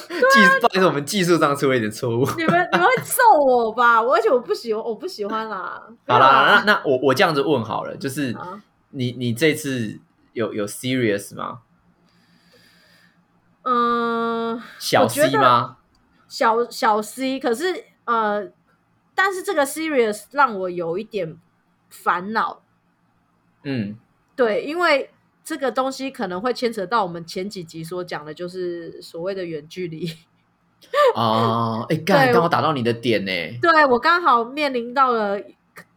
[0.08, 2.24] 技不好意思，我们技术上出了一点错误。
[2.36, 4.00] 你们你们会揍我吧？
[4.00, 5.82] 我而且我不喜欢，我不喜欢啦。
[6.06, 10.00] 好啦，那那我我这样子问好了，就是啊你你这次
[10.32, 11.60] 有有 serious 吗？
[13.62, 15.76] 嗯、小 C 得吗？
[16.34, 18.50] 小小 C，可是呃，
[19.14, 21.38] 但是这个 serious 让我有一点
[21.88, 22.60] 烦恼，
[23.62, 23.96] 嗯，
[24.34, 25.12] 对，因为
[25.44, 30.10] 这个东西可能会牵扯到我们前几集所讲的，就是所谓的远距离。
[31.14, 33.30] 哦，哎， 刚刚好打到你的点呢。
[33.62, 35.40] 对我刚好面临到了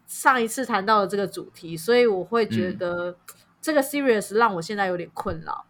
[0.05, 3.17] 上一次谈到的这个主题，所以我会觉嗯得
[3.59, 5.65] 这个 serious 让我现在有点困扰，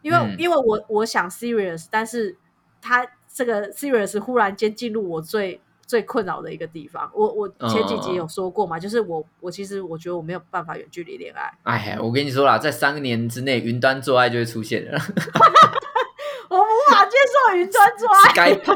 [0.00, 2.38] 因为、嗯因为我我想 serious，但是
[2.80, 3.06] 他
[3.38, 7.08] 这个 serious 忽然间进入我最最困扰的一个地方。
[7.14, 14.98] 我我前几集有说过嘛，就是我我其实我觉得我没有办法远距离恋爱，哎呀，我跟你说啦，在三年之内，云端做爱就会出现了
[16.50, 18.28] 我无法接受云端做爱。
[18.32, 18.74] ，Sky 炮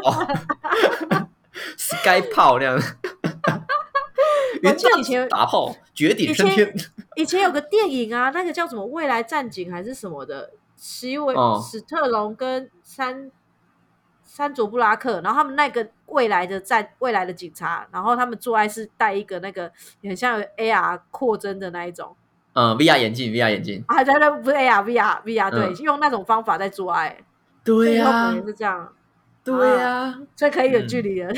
[1.76, 2.78] ，Sky 炮那样。
[4.62, 6.72] 我云端记以前打炮，绝顶升天。
[7.16, 13.28] 以前有个电影啊，那个叫什么《未来战警》还是什么的，史伟、哦史特龙跟山
[14.34, 19.70] 山卓布拉克，然后他们那个未来的战未来的警察，然后他们做爱是戴一个那个
[20.02, 22.16] 很像有 AR 扩增的那一种，
[22.54, 23.84] 嗯，VR 眼镜，VR 眼镜。
[23.88, 27.14] 啊，对对，不是 AR VR VR，对，嗯用那种方法在做爱，
[27.62, 28.90] 对呀能，是这样，
[29.44, 31.30] 对呀，所以可以远距离的，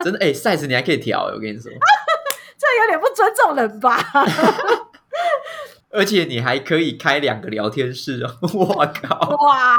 [0.00, 1.72] 真的哎，size 你还可以调欸，我跟你说，
[2.58, 3.96] 这有点不尊重人吧？
[5.90, 9.74] 而且你还可以开两个聊天室哦，我靠，哇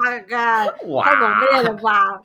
[1.03, 2.19] 太猛烈了吧！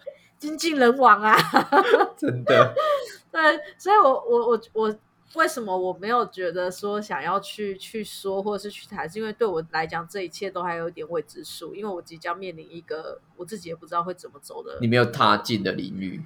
[0.45, 1.35] 精尽人亡啊！
[2.19, 2.75] 真的，
[3.33, 3.41] 对，
[3.79, 4.95] 所以我我我我
[5.37, 14.87] 为什么我没有觉得说想要去去说或者是去谈，是因为对我来讲这一切都还有一点未知数，因为我即将面临一个我自己也不知道会怎么走的你。
[14.87, 16.23] 没有踏进的领域，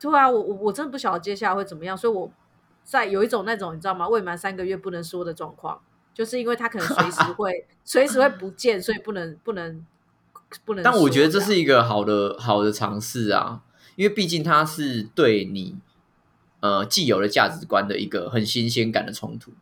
[0.00, 2.32] 对啊，我我我真的不晓得接下来会怎么样，所以我
[2.82, 4.08] 在有一种那种你知道吗？
[4.08, 5.78] 未满三个月不能说的状况，
[6.14, 9.84] 就是因为他可能随时会 随时会不见，所以不能不能
[10.64, 10.82] 不能。
[10.82, 13.62] 但我觉得这是一个好的好的尝试啊，
[13.96, 15.76] 因为毕竟它是对你
[16.60, 19.52] 呃既有的价值观的一个很新鲜感的冲突。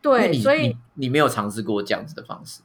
[0.00, 2.60] 对，所以你你没有尝试过这样子的方式，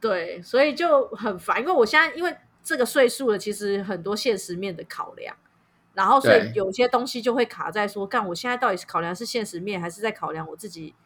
[0.00, 5.36] 对，所以就很烦，因为我现在因为这个岁数了，其实很多现实面的考量，
[5.92, 10.96] 然后所以有些东西就会卡在说，干我现在到底是考量是现实面，还是在考量我自己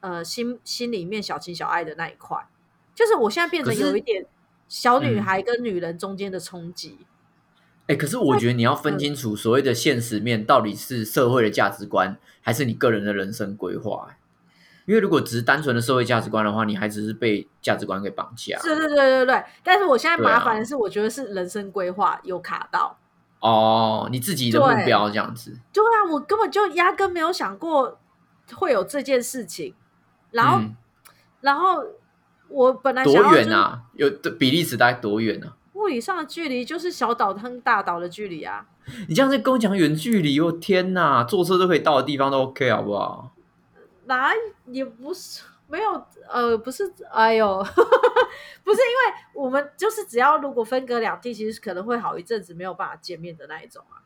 [0.00, 2.38] 呃心心里面小情小爱的那一块？
[2.94, 4.24] 就是我现在变得有一点
[4.68, 6.98] 小女嗯孩跟女人中间的冲击。
[7.88, 14.16] 哎、可是我觉得你要分清楚所谓的现实面到底是社会的价值观，还是你个人的人生规划、欸
[14.84, 18.58] 因为如果只是单纯的社会价值观的话，你还只是被价值观给绑架。
[18.60, 22.98] 对，对对对对，但是我现在麻烦的是，我觉得是人生规划有卡到。
[23.38, 28.00] 哦，你自己的目标这样子，对啊，我根本就压根没有想过
[28.56, 29.72] 会有这件事情，
[30.32, 30.76] 然后、嗯
[31.42, 31.84] 然后
[32.52, 33.82] 我本来想要多就是远啊？
[33.94, 35.56] 有的比利时大概多远啊？
[35.74, 38.66] 物理上的距离就是小岛跟大岛的距离啊。
[39.08, 43.32] 你这样子跟我讲远距离，我天哪，坐车都可以到的地方都 OK 好不好？
[44.06, 44.30] 哪
[44.66, 47.58] 也不是没有呃，不是，哎呦，
[48.64, 54.02] 不是因为我们就是只要如果分隔两地，其实可能会好一阵子没有办法见面的那一种啊。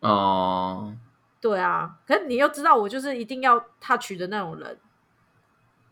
[0.00, 0.92] 哦、
[1.40, 4.78] 对啊，可是你又知道我就是一定要 touch 的那种人。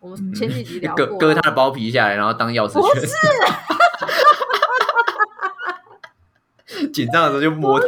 [0.00, 3.06] 我们前几集聊过、割啊，割他的包皮下来，然后当钥匙不是。
[6.92, 7.86] 紧张的时候就摸他。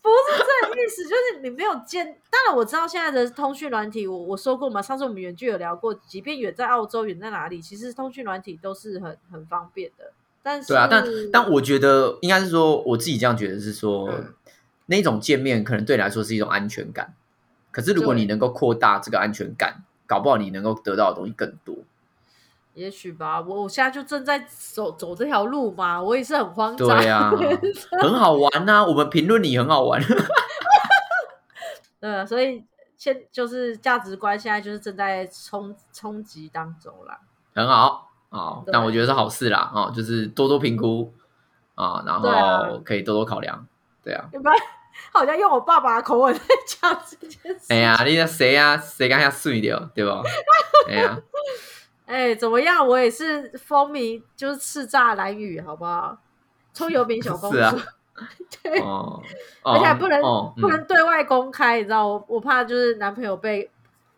[0.00, 2.04] 不是这个意思，就是你没有见。
[2.30, 10.12] 当然我知道现在的通讯软体，我我说过嘛，上次我们远距有聊过，即便远在澳洲，远在哪里，其实通讯软体都是很很方便的。
[10.42, 14.34] 但是对啊，但但我觉得应该是说，我自己这样觉得是说，嗯
[14.86, 17.14] 那种见面可能对你来说是一种安全感。
[17.70, 21.74] 可是如果对你能够扩大这个安全感，搞不好你能够得到的东西更多。
[22.74, 26.86] 也许吧，我我现在就正在走走这条路嘛，我也是很慌张。
[26.88, 27.32] 对啊，
[28.02, 29.98] 很好玩呐、我们评论你很好玩。
[31.98, 32.62] 对啊，所以
[32.98, 37.18] 现就是价值观现在就是正在冲冲击当中啦。
[37.54, 41.10] 很好哦，对但我觉得是好事啦哦，就是多多评估
[41.74, 43.66] 啊，然后可以多多考量，
[44.04, 44.28] 对啊。
[45.12, 47.66] 好像用我爸爸的口吻在 讲这件事。
[47.68, 48.76] 哎呀，你那谁呀？
[48.76, 50.22] 谁敢下水掉，对吧？
[50.88, 51.18] 哎呀，
[52.06, 52.86] 哎，怎么样？
[52.86, 56.16] 我也是风靡，就是叱咤蓝雨，好不好？
[56.72, 57.74] 葱油饼小公主，啊
[58.62, 59.22] 对，哦，
[59.62, 63.70] 而且还不能、哦不能嗯对外公开，你知道，我我怕就是男朋友被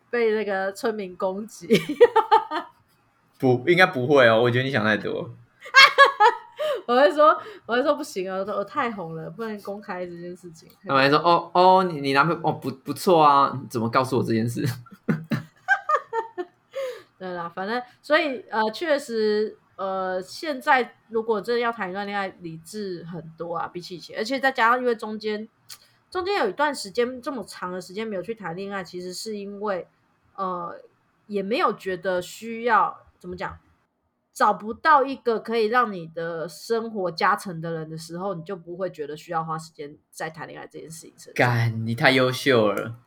[0.09, 1.67] 被那个村民攻击。
[3.37, 5.29] 不应该不会哦，我觉得你想太多。
[6.87, 10.69] 我会说，我会说不行啊，我我太红了，不能公开这件事情。
[10.85, 14.63] 他们还说哦哦，你你男朋友哦不不错啊，你怎么告诉我这件事？
[17.17, 25.47] 对啦，反正所以呃，确实呃，现在如果真的要谈一段恋爱，理智很多啊，比起以前，而且再加上因为中间
[26.11, 29.87] 中间有一段时间这么长的时间没有去谈恋爱，其实是因为
[30.35, 30.75] 呃
[31.27, 33.57] 也没有觉得需要怎么讲，
[34.35, 41.33] 找不到一个可以让你的生活加成的人的时候，你就不会觉得需要花时间在谈恋爱这件事情上。
[41.33, 42.97] 干，你太优秀了。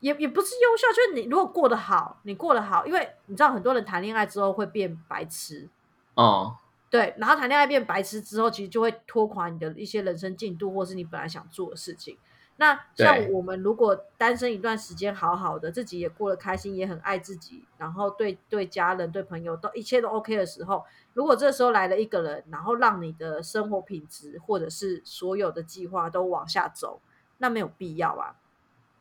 [0.00, 5.70] 也也不是优秀，就是你如果过得好，你过得好，因为你知道很多人谈恋爱之后会变白痴，
[6.16, 6.56] 哦，
[6.90, 12.18] 对，然后谈恋爱变白痴之后，其实就会拖垮你的一些人生进度，或是你本来想做的事情。
[12.62, 27.00] 那像我们如果单身一段时间，好好的，自己也过得开心，也很爱自己，然后对对家人、对朋友都一切都 OK 的时候，如果这时候来了一个人，然后让你的生活品质或者是所有的计划都往下走，
[27.38, 28.36] 那没有必要啊。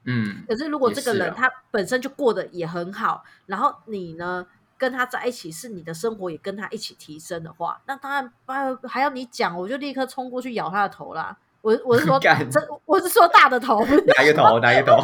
[0.05, 11.37] 嗯，可是如果这个人他本身就过得也很好，然后你呢跟他在一起，是你的生活也跟他一起提升的话，那当然还还要你讲，我就立刻冲过去咬他的头啦。
[11.61, 13.85] 我我是说 干这我是说大的头，
[14.17, 14.59] 哪一个头？
[14.61, 14.97] 哪一个头？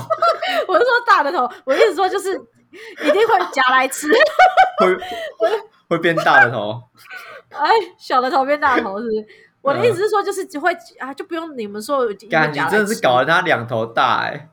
[0.68, 4.12] 我是说大的头，我意思说就是一定会夹来吃，
[4.80, 4.98] 会
[5.90, 6.82] 会变大的头？
[7.50, 9.26] 哎，小的头变大的头是不是？
[9.62, 14.50] 我的意思是说，就是只会啊，就不用你们说一定会干，你真的是搞得他两头大哎、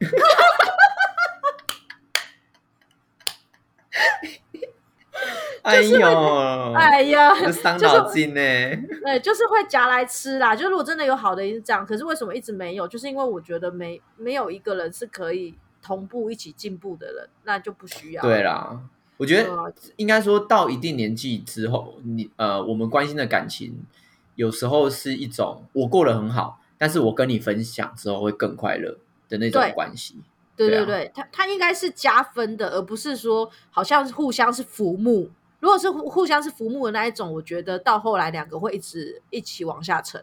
[5.64, 8.40] 哎呦，哎呀， 这伤就是脑筋呢、
[9.02, 10.54] 对，就是会夹来吃啦。
[10.54, 11.84] 就如果真的有好的，也是这样。
[11.86, 12.86] 可是为什么一直没有？
[12.86, 18.22] 就是因为我觉得没没有一个人是可以同步一起进步的人，那就不需要。
[18.22, 18.78] 对啦，
[19.16, 23.86] 我觉得应该说到一定年纪之后，你呃，我们关心的感情，
[24.34, 28.98] 有时候是一种我过得很好，但是我跟你分享之后会更快乐
[29.30, 30.16] 的那种对关系。
[30.56, 35.30] 对啊对对对，它它应该是加分的，而不是说好像互相是浮木。
[35.64, 40.22] 如果是互互相是浮木的那一种，我觉得到后来两个会一直一起往下沉，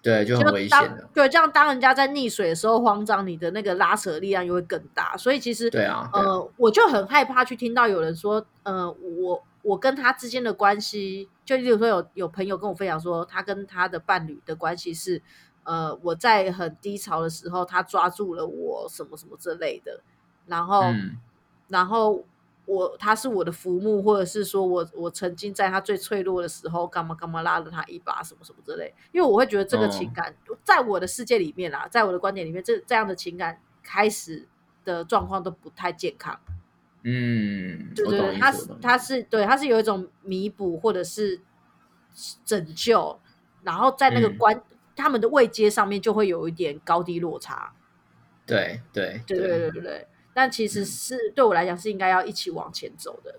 [0.00, 1.08] 对，就很危险的。
[1.12, 5.16] 对，这样当人家在溺水的时候慌张，你的那个拉扯力量又会更大。
[5.16, 15.20] 所以其实对啊，对啊呃，我就很害怕去听到有人说，呃，我我跟他之间的关系，就例如说有有朋友跟我分享说，他跟他的伴侣的关系是，
[15.64, 20.02] 呃，我在很低潮的时候，他抓住了我什么什么之类的，
[20.46, 21.16] 然后、嗯，
[21.66, 22.22] 然后
[22.68, 28.92] 我他是我的浮木，或者是说我我曾经在他最脆弱的时候，干嘛干嘛拉了他一把，什么什么之类。
[29.10, 34.46] 因为我会觉得这个哦情感，在我的世界里面啦，在我的观点里面，这这样的情感开始
[34.84, 36.38] 的状况都不太健康。
[37.04, 41.40] 嗯，我对对对，他是他是对他是有一种弥补或者是
[42.44, 43.18] 拯救，
[43.62, 44.62] 然后在那个嗯关、
[44.94, 47.72] 他们的位阶上面就会有一点高低落差。
[48.44, 50.08] 对对对对对对对。
[50.38, 53.34] 但其实是、对我来讲是应该要一起往前走的。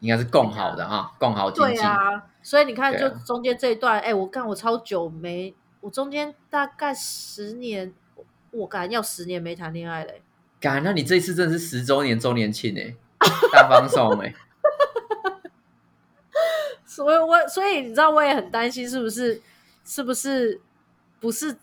[0.00, 1.76] 应该是共好的哈，共好经济。
[1.76, 10.20] 对啊，所以你看，就中间这一段，哎、我干我超久没，我中间大概十年，我我感要十年没谈恋爱嘞、
[10.60, 12.94] 敢，那你这一次真的是十周年周年庆哎，
[13.50, 14.34] 大放送哎，
[16.84, 19.40] 所以我所以你知道，我也很担心，是不是
[19.82, 20.60] 是不是
[21.18, 21.56] 不是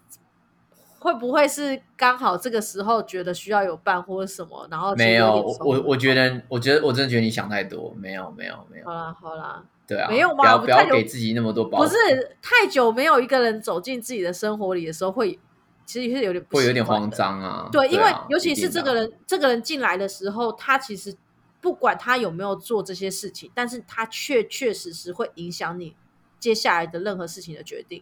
[1.06, 11.95] 会不会是刚好这个时候觉得需要有伴或者什么，然后没有，我我我觉得，我觉得我真的觉得你想太多，没有没有没有好，啦好啦，对啊，没有吗不要不要给自己那么多包不，是
[12.41, 15.39] 太久没有一个人走进自己的生活里的时候会。
[15.88, 17.70] 其实是有点会有点慌张啊。
[17.72, 21.16] 对，因为啊尤其是这个，人，这个人进来的时候，他其实
[21.62, 25.95] 不管他有没有做这些事情，但是他确确实实会影响你
[26.39, 28.01] 接下来的任何事情的决定。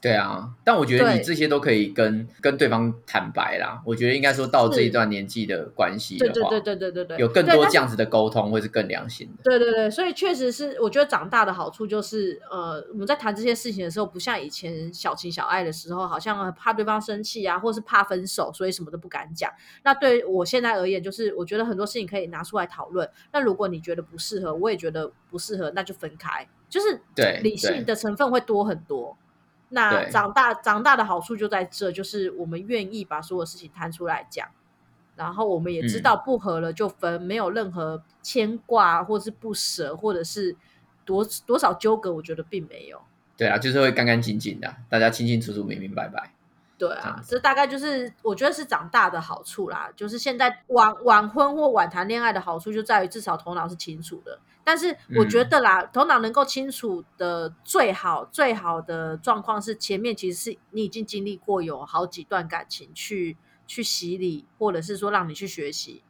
[0.00, 3.82] 对啊，但我觉得你对这些都可以跟跟对方坦白啦。
[3.84, 9.42] 我觉得应该说到这一段年纪的关系的话，对对对对对对对，有更多这样子的沟通，会是更良心的。
[9.42, 19.50] 对对对，所以确实是，我觉得长大的好处就是，呃，我们在谈这些事情的时候，不像以前小情小爱的时候，好像呃怕对方生气啊，或是怕分手，所以什么都不敢讲。
[19.82, 23.10] 那对我现在而言，就是我觉得很多事情可以拿出来讨论。
[23.32, 29.16] 那如果你觉得不适合，我也觉得不适合，那就分开，就是对理性的成分会多很多。
[30.10, 34.48] 长大长大的好处就在这，就是我们愿意把所有事情摊出来讲。
[35.16, 40.56] 然后我们也知道不合了就分，没有任何牵挂或是不舍，或者是
[41.04, 43.02] 多多少纠葛，我觉得并没有。
[43.36, 46.32] 对啊，就是会干干净净的，大家清清楚楚、明明白白。
[46.78, 49.90] 对啊这大概就是我觉得是长大的好处啦。
[49.96, 54.38] 就是现在晚晚婚或晚谈恋爱的好处，就在于至少头脑是清楚的。
[54.68, 66.02] 但是我觉得啦，头脑能够清楚的最好最好的状况是，前面其实是你已经经历过有好几段感情去去洗礼，或者是说让你去学习，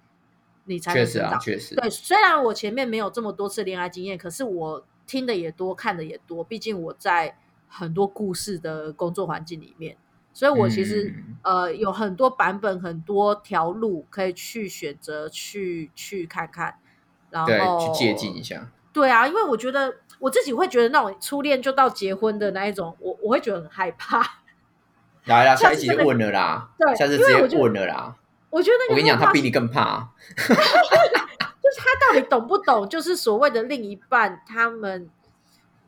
[0.65, 1.41] 你才能确实啊，成长。
[1.41, 1.77] 确实。
[1.77, 6.43] 对，虽然我前面没有这么多次恋爱经验，可是我听的也多，看的也多。
[6.43, 7.39] 毕竟我在
[7.69, 9.97] 很多故事的工作环境里面，
[10.33, 16.81] 所以我其实、嗯呃有很多版本、很多条路可以去选择去去看看，
[17.31, 18.69] 然对，后去接近一下。
[18.93, 24.25] 对啊，因为我觉得我自己会觉得那种初恋就到结婚的那一种，我我会觉得很害怕。
[25.27, 28.17] 来啦，下一集就问了啦，对下次直接问了啦。
[28.51, 30.09] 我觉得那个我跟你讲，他比你更怕。
[30.39, 32.89] 就是他到底懂不懂？
[32.89, 35.09] 就是所谓的另一半，他们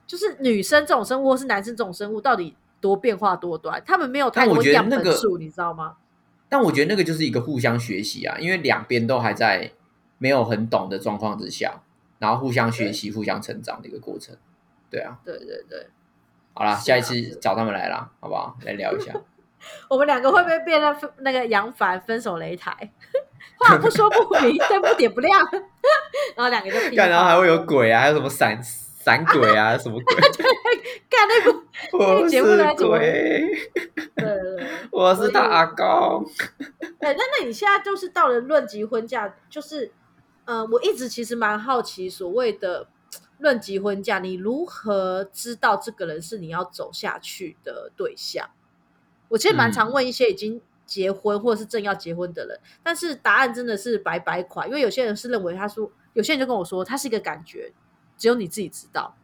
[0.07, 3.83] 就是女生这种生物，或是男生这种生物，到底多变化多端？
[3.87, 5.95] 他们没有太多样本数，你知道吗？
[6.51, 9.73] 但我觉得那个就是一个互相学习啊，因为两边都还在
[10.21, 11.83] 没有很懂的状况之下，
[12.21, 14.37] 然后互相学习、互相成长的一个过程。
[14.91, 15.89] 对啊，对对对，
[16.53, 18.57] 好啦，啊下一次找他们来啦，好不好？
[18.65, 19.13] 来聊一下。
[19.89, 22.93] 我们两个会不会变成分那个杨凡分手擂台？
[23.59, 25.39] 话不说不明，灯不点不亮，
[26.37, 30.17] 然后两个就干，然后还会有鬼啊，还有什么闪闪鬼啊，什么鬼？
[31.09, 31.63] 干那个，
[31.93, 32.99] 我节目来是鬼，
[34.17, 34.67] 对对对。
[34.91, 36.25] 我是他阿公。
[37.01, 39.91] 哎，那那你现在就是到了论及婚嫁，就是，
[40.51, 42.89] 呃，我一直其实蛮好奇，所谓的
[43.39, 48.51] 论及婚嫁，你如何知道这个人是你要走下去的对象？
[49.29, 57.73] 我其实蛮常问一些已经结婚或者是正要结婚的人，但是答案真的是百百款，因为有些人是认为他说，有些人就跟我说，他是一个感觉，
[58.19, 59.15] 只有你自己知道。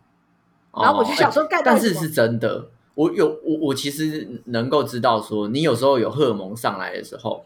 [0.81, 2.71] 然后我就想说但是是真的。
[2.95, 7.45] 我有我我其实能够知道说，你有时候有荷尔蒙上来的时候，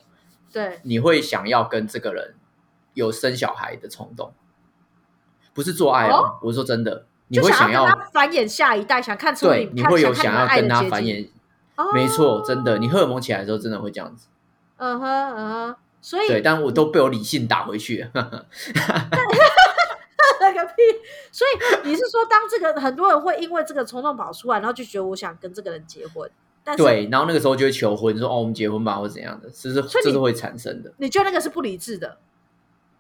[0.53, 2.35] 对，你会想要跟这个人
[3.01, 4.33] 有生小孩的冲动，
[5.53, 6.39] 不是做爱哦。
[6.43, 11.29] 我说真的，你就会要想跟他繁衍下一代，想看出对，你会有想想要跟他他繁衍。
[11.77, 14.27] 哦没错，真的，你荷尔蒙起来的时候，真的会这样子。
[14.77, 18.11] 嗯哼嗯哼，所以对，但我都被我理性打回去了。
[20.41, 20.83] 那个屁！
[21.33, 26.31] 所以你是说，当这个很多人会因为这个冲动跑出来，然后就觉得我想跟这个人结婚，
[26.63, 30.93] 但是对，然后那个时候就会求婚，说哦，我们结婚吧，或怎样的，这是这是会产生的。
[30.99, 32.19] 你觉得那个是不理智的？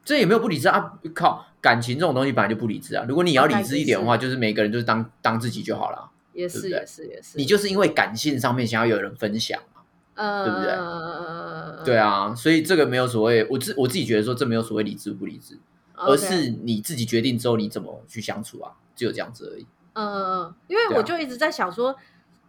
[0.05, 0.99] 这也没有不理智啊！
[1.15, 3.05] 靠，感情这种东西本来就不理智啊。
[3.09, 6.11] 如果你要理智一点的话，就是每个人就是当当自己就好了。
[6.33, 9.83] 也是也是也是，你就是因为感性上面想要有人分享嘛，
[10.15, 15.59] 呃，对不对对对，啊，所以这个没有所谓，我自我自己觉得说这没有所谓理智不理智，
[15.95, 19.67] 而是你自己决定之后你怎么去相处啊，只有这样子而已。
[19.95, 21.97] 嗯嗯嗯，因为我就一直在想说，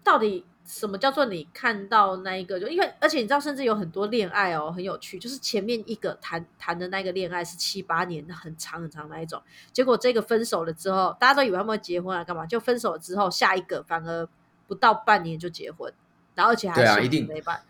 [0.04, 2.59] 到底什么叫做你看到那一个？
[2.59, 9.41] 就因为而且你知道，甚至有很多恋爱哦，很有趣，就是前面一个谈谈的那个恋爱是七八年，很长很长那一种，
[9.74, 12.45] 结果这个分手了之后，大家都以为他们会结婚啊，干嘛？
[12.45, 14.28] 就分手了之后，下一个反而
[14.68, 15.91] 不到半年就结婚，
[16.36, 17.62] 然后而且还幸福对啊一定没办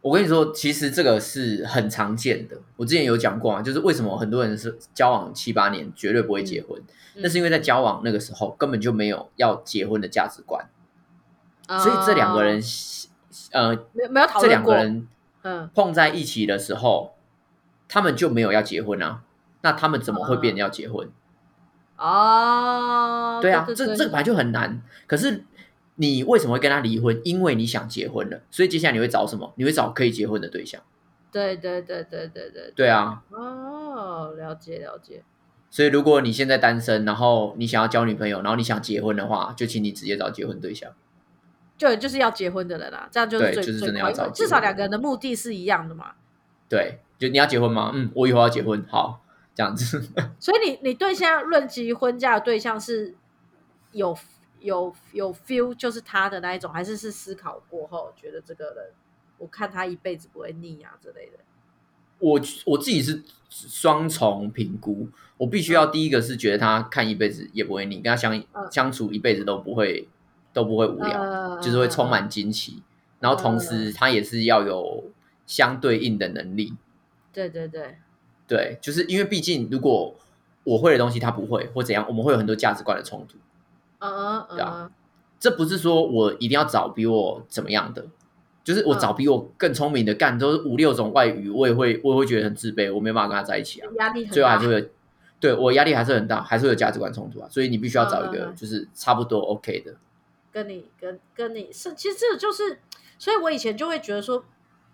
[0.00, 2.56] 我跟你说，其实这个是很常见的。
[2.76, 6.80] 我之前有讲过啊，就是为什么很多人是交往七八年绝对不会结婚，
[7.14, 10.77] 嗯那是因为在交往那个时候根本就没有要结婚的价值观，嗯
[11.68, 12.60] 所以这两个人，
[13.52, 15.08] 呃，没有没有讨这论过，两个人
[15.42, 17.14] 嗯，碰在一起的时候，
[17.86, 19.22] 他们就没有要结婚啊，
[19.60, 21.08] 那他们怎么会变要结婚？
[21.96, 24.80] 哦，对啊，这这个本来就很难。
[25.06, 25.44] 可是
[25.96, 27.20] 你为什么会跟他离婚？
[27.24, 29.52] 因为你想结婚了，所以接下来你会找什么？
[29.56, 30.80] 你会找可以结婚的对象。
[31.30, 35.22] 对对对对对对，对啊，哦，了解了解，
[35.70, 40.90] 所以如果你现在单身，然后你想要交女朋友，然后你想结婚的话，就请你直接找结婚对象。
[41.78, 46.16] 就就是要结婚的人啦，这样就是最对就是真的要找的至少两个人的目的是一样的嘛。
[46.68, 47.92] 对，就你要结婚吗？
[47.94, 49.22] 嗯，我以后要结婚，好，
[49.54, 50.02] 这样子。
[50.38, 53.14] 所以你你对现在论及婚嫁的对象是
[53.92, 54.14] 有
[54.60, 58.90] 有有 feel 就是他的那一种，还是是思考过后觉得这个人，
[59.38, 61.38] 我看他一辈子不会腻啊之类的。
[62.18, 70.08] 我我自己是双重评估，我必须要第一个是觉得他看一辈子也不会腻，跟他相嗯相处一辈子都不会
[70.52, 72.82] 都不会无聊，呃就是会充满惊奇。
[73.20, 75.04] 然后同时他也是要有
[75.46, 76.74] 相对应的能力，
[77.32, 77.96] 对对对，
[78.46, 80.14] 对，就是因为毕竟如果
[80.62, 83.36] 我会的东西他不会或怎样，我们会有很多价值观的冲突。
[83.98, 84.90] 嗯嗯对啊嗯，
[85.40, 88.06] 这不是说我一定要找比我怎么样的，
[88.62, 93.90] 就是我嗯找比我更聪明的，干都是五六种外语，我也会我也会觉得很自卑，我没办法跟他在一起啊。
[93.98, 94.68] 压力很大最后还是。
[94.68, 94.86] 会有，
[95.40, 97.48] 对我压力还是很大，还是会有价值观冲突啊。
[97.50, 99.94] 所以你必须要找一个就是差不多 OK 的。
[100.58, 102.80] 跟你跟跟你是，其实这就是，
[103.16, 104.44] 所以我以前就会觉得说，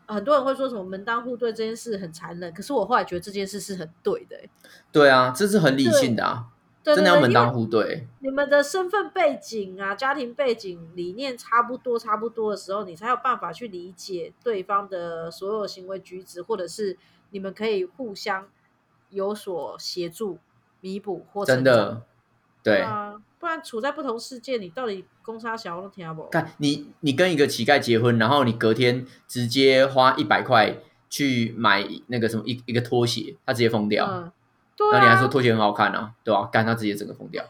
[0.07, 4.51] 很多人会说什么门当户对这件事很残忍，可是我后来觉得这件事是很对的、欸，
[4.93, 6.49] 对啊，这是很理性的啊，
[6.83, 7.65] 对真的要门当户。
[7.65, 8.07] 对。
[8.21, 16.99] 你们的身份背景啊、家庭背景、理念差不多、差不多的时候，你才有办法去理解对方的所有行为举止，或者是
[17.31, 18.47] 你们可以互相
[19.09, 20.39] 有所协助、
[20.83, 22.03] 弥补或真的，
[22.65, 26.31] 对，啊，不然处在不同世界，你到底攻杀小都听不懂。
[26.33, 30.79] 看你你跟一个乞丐结婚，然后你隔天直接花一百块
[31.11, 34.07] 去买那个什么一一个拖鞋，他直接疯掉。
[34.11, 34.33] 嗯，
[34.75, 37.45] 对然后你还啊，说拖鞋很好看啊，对吧、干他直接整个疯掉，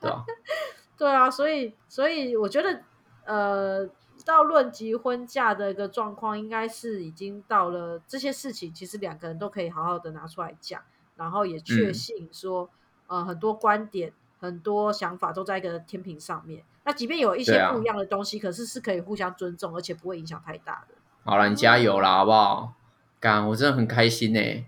[0.00, 0.24] 对吧、
[0.98, 2.82] 对啊，所以所以我觉得，
[3.24, 3.88] 呃，
[4.26, 10.82] 到论及婚嫁的一个状况，应该是已经到了这些事情，其实两个人都可以好好的拿出来讲，
[11.16, 12.68] 然后也确嗯信说，
[13.06, 14.12] 呃，很多观点、
[14.42, 16.62] 很多想法都在一个天平上面。
[16.84, 20.94] 那即便有一些不一样的东西，可是是可以互相尊重，而且不会影响太大的。
[21.24, 22.74] 好了，你加油啦，好不好？
[23.20, 24.66] 干，我真的很开心呢、 欸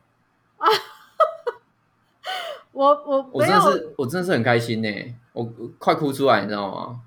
[2.70, 7.00] 我我我真的，是我真的是很开心呢、我我快哭出来，你知道吗？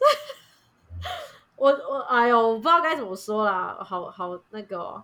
[1.56, 5.02] 我我哎呦，我不知道该怎么说啦，好好那个哦、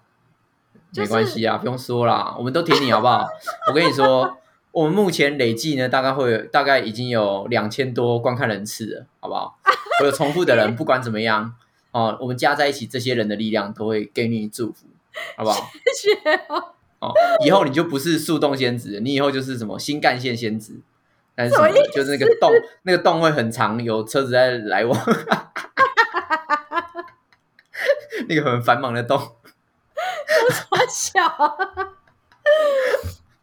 [0.92, 3.26] 就没关系啊，不用说啦，我们都挺你好不好？
[3.68, 4.36] 我跟你说，
[4.72, 9.58] 我们目前累计呢，大概会有大概已经有两千多观看人次了，好不好？
[10.00, 11.54] 我有重复的人，不管怎么样
[11.90, 14.86] 哦，我们加在一起，这些人的力量都会给你祝福，
[15.36, 15.68] 好不好？
[15.94, 16.74] 谢谢哦。
[17.00, 17.12] 哦，
[17.44, 20.80] 以后你就不是速冻仙子，你以后就是什么新干线仙子，
[21.34, 21.54] 但是
[21.92, 22.50] 就是那个洞，
[22.82, 24.98] 那个洞会很长，有车子在来往，
[28.28, 29.18] 那个很繁忙的洞。
[30.70, 31.56] 我小啊，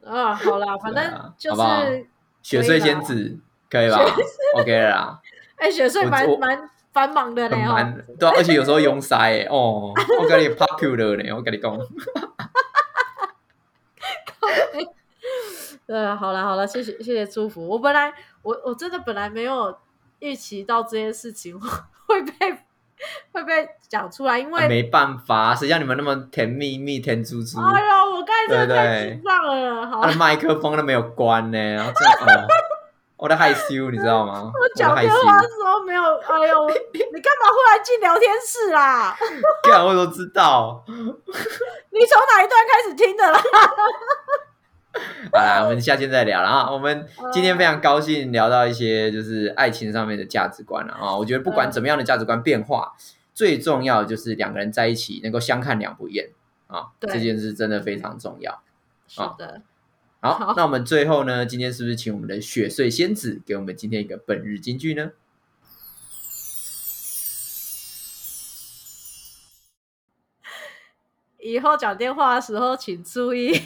[0.08, 2.08] 好啦，反正就是
[2.42, 3.38] 雪穗仙子
[3.70, 4.00] 可以吧
[4.56, 5.22] ？OK 了啦，
[5.58, 7.74] 哎，雪穗蛮蛮繁忙的很呢哦。
[7.74, 11.78] 蛮对啊，而且有时候拥塞诶，哦，我跟你 popular 呢，我跟你讲，
[15.86, 17.68] 对啊，好啦好啦，谢谢谢谢祝福。
[17.68, 19.78] 我本来我我真的本来没有
[20.20, 22.58] 预期到这件事情会被
[23.32, 32.48] 会被讲出来，因为、啊没办法，谁叫你们那么甜蜜蜜、甜猪猪，哎呦，我刚才真的太对紧张了，好他的麦克风都没有关呢，然后这样哦，
[33.18, 34.52] 我在害羞，你知道吗？
[34.54, 39.16] 我讲电话的时候没有，哎呦， 你干嘛忽然进聊天室啦？
[39.64, 40.84] 干我都知道。
[40.88, 43.42] 你从哪一段开始听的啦？
[45.32, 46.72] 好啦，我们下期再聊了啊。
[46.72, 51.16] 我们今天非常高兴聊到一些就是爱情上面的价值观了啊。
[51.16, 52.94] 我觉得不管怎么样的价值观变化，
[53.34, 56.30] 最重要的就是两个人在一起能够相看两不厌
[56.68, 58.62] 啊，这件事真的非常重要。
[59.08, 59.62] 是的，
[60.20, 65.12] 好好，那我们最后呢，今天是不是请我们的雪穗仙子给我们今天一个本日金句呢？
[71.40, 73.62] 以后讲电话的时候请注意，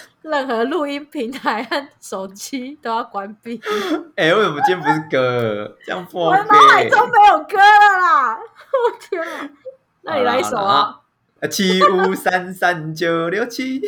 [0.22, 3.60] 任何录音平台和手机都要关闭。
[4.16, 5.76] 哎、为什么今天不是歌？
[5.84, 6.44] 这样不我 OK 的。
[6.44, 8.38] 脑海中没有歌了啦！
[8.38, 9.50] 我天啊！
[10.02, 11.00] 那你来一首啊！
[11.50, 13.80] 七五三三九六七。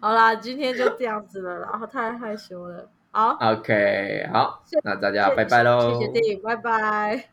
[0.00, 2.88] 好啦，今天就这样子了，然后太害羞了。
[3.10, 5.98] 好，OK，好，那大家拜拜喽。
[6.00, 7.28] 谢谢电影，拜拜。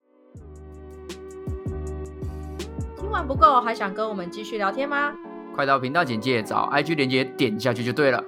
[2.97, 5.13] 听完不够，还想跟我们继续聊天吗？
[5.55, 8.23] 快到频道简介找 IG 连接点下去就对了。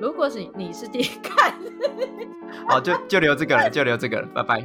[0.00, 1.54] 如果是你是第一看。
[2.68, 4.62] 好，就就留这个了，就留这个了，拜拜。